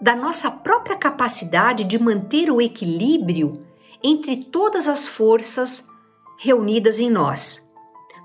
da 0.00 0.16
nossa 0.16 0.50
própria 0.50 0.96
capacidade 0.96 1.84
de 1.84 2.02
manter 2.02 2.50
o 2.50 2.62
equilíbrio 2.62 3.66
entre 4.02 4.44
todas 4.44 4.88
as 4.88 5.04
forças 5.04 5.86
reunidas 6.38 6.98
em 6.98 7.10
nós. 7.10 7.69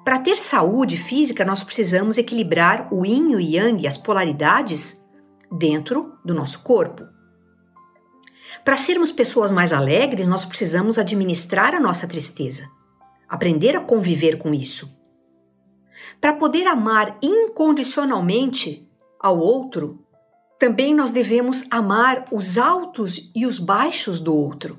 Para 0.06 0.20
ter 0.20 0.36
saúde 0.36 0.98
física, 0.98 1.44
nós 1.44 1.64
precisamos 1.64 2.20
equilibrar 2.20 2.94
o 2.94 3.04
yin 3.04 3.32
e 3.32 3.36
o 3.36 3.40
yang, 3.40 3.88
as 3.88 3.98
polaridades, 3.98 5.04
dentro 5.52 6.20
do 6.24 6.32
nosso 6.32 6.62
corpo. 6.62 7.08
Para 8.64 8.78
sermos 8.78 9.12
pessoas 9.12 9.50
mais 9.50 9.74
alegres, 9.74 10.28
nós 10.28 10.46
precisamos 10.46 11.00
administrar 11.00 11.74
a 11.74 11.80
nossa 11.80 12.08
tristeza, 12.08 12.70
aprender 13.28 13.76
a 13.76 13.80
conviver 13.80 14.38
com 14.38 14.54
isso. 14.54 14.96
Para 16.22 16.34
poder 16.34 16.68
amar 16.68 17.18
incondicionalmente 17.20 18.88
ao 19.20 19.40
outro, 19.40 20.06
também 20.60 20.94
nós 20.94 21.10
devemos 21.10 21.64
amar 21.72 22.28
os 22.32 22.60
altos 22.60 23.32
e 23.36 23.44
os 23.44 23.58
baixos 23.58 24.20
do 24.20 24.36
outro. 24.36 24.78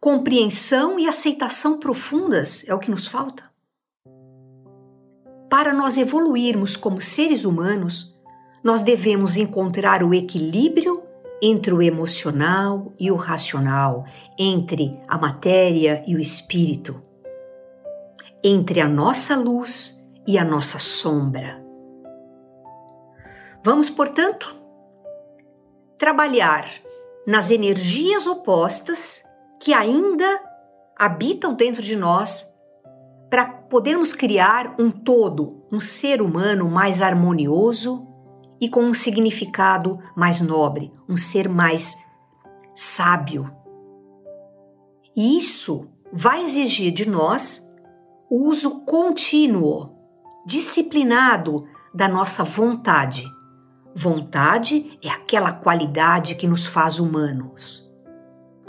Compreensão 0.00 0.98
e 0.98 1.06
aceitação 1.06 1.78
profundas 1.78 2.66
é 2.66 2.74
o 2.74 2.78
que 2.78 2.90
nos 2.90 3.06
falta. 3.06 3.53
Para 5.54 5.72
nós 5.72 5.96
evoluirmos 5.96 6.76
como 6.76 7.00
seres 7.00 7.44
humanos, 7.44 8.12
nós 8.60 8.80
devemos 8.80 9.36
encontrar 9.36 10.02
o 10.02 10.12
equilíbrio 10.12 11.00
entre 11.40 11.72
o 11.72 11.80
emocional 11.80 12.92
e 12.98 13.08
o 13.08 13.14
racional, 13.14 14.04
entre 14.36 15.00
a 15.06 15.16
matéria 15.16 16.02
e 16.08 16.16
o 16.16 16.18
espírito, 16.18 17.00
entre 18.42 18.80
a 18.80 18.88
nossa 18.88 19.36
luz 19.36 20.04
e 20.26 20.36
a 20.36 20.44
nossa 20.44 20.80
sombra. 20.80 21.64
Vamos, 23.62 23.88
portanto, 23.88 24.52
trabalhar 25.96 26.68
nas 27.24 27.52
energias 27.52 28.26
opostas 28.26 29.22
que 29.60 29.72
ainda 29.72 30.42
habitam 30.98 31.54
dentro 31.54 31.80
de 31.80 31.94
nós 31.94 32.52
para 33.34 33.46
podermos 33.46 34.12
criar 34.12 34.76
um 34.78 34.92
todo, 34.92 35.66
um 35.72 35.80
ser 35.80 36.22
humano 36.22 36.70
mais 36.70 37.02
harmonioso 37.02 38.06
e 38.60 38.68
com 38.68 38.84
um 38.84 38.94
significado 38.94 39.98
mais 40.14 40.40
nobre, 40.40 40.92
um 41.08 41.16
ser 41.16 41.48
mais 41.48 41.96
sábio. 42.76 43.50
E 45.16 45.36
isso 45.36 45.88
vai 46.12 46.42
exigir 46.42 46.92
de 46.92 47.10
nós 47.10 47.60
o 48.30 48.46
uso 48.46 48.84
contínuo, 48.84 49.90
disciplinado 50.46 51.66
da 51.92 52.06
nossa 52.06 52.44
vontade 52.44 53.26
Vontade 53.96 54.96
é 55.02 55.08
aquela 55.08 55.52
qualidade 55.52 56.36
que 56.36 56.46
nos 56.46 56.66
faz 56.66 57.00
humanos. 57.00 57.83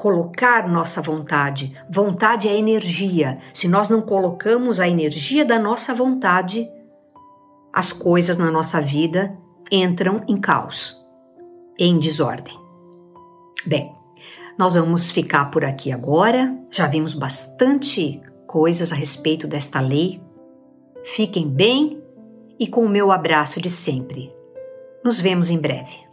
Colocar 0.06 0.70
nossa 0.70 1.02
vontade. 1.02 1.76
Vontade 1.89 2.48
é 2.48 2.56
energia. 2.56 3.39
Se 3.52 3.68
nós 3.68 3.89
não 3.89 4.04
colocamos 4.04 4.80
a 4.80 4.88
energia 4.88 5.44
da 5.44 5.58
nossa 5.58 5.96
vontade, 5.96 6.70
as 7.74 7.91
coisas 7.91 8.38
na 8.38 8.52
nossa 8.52 8.80
vida 8.80 9.36
entram 9.72 10.24
em 10.28 10.38
caos, 10.38 11.04
em 11.80 11.98
desordem. 11.98 12.54
Bem, 13.65 13.96
nós 14.60 14.76
vamos 14.76 15.10
ficar 15.10 15.50
por 15.50 15.65
aqui 15.65 15.91
agora. 15.91 16.56
Já 16.70 16.86
vimos 16.86 17.15
bastante 17.15 18.22
coisas 18.46 18.91
a 18.91 18.96
respeito 18.96 19.48
desta 19.48 19.80
lei. 19.80 20.22
Fiquem 21.04 21.50
bem 21.50 22.00
e 22.60 22.68
com 22.68 22.86
o 22.86 22.89
meu 22.89 23.12
abraço 23.12 23.60
de 23.60 23.72
sempre. 23.72 24.32
Nos 25.04 25.20
vemos 25.20 25.50
em 25.50 25.58
breve. 25.58 26.05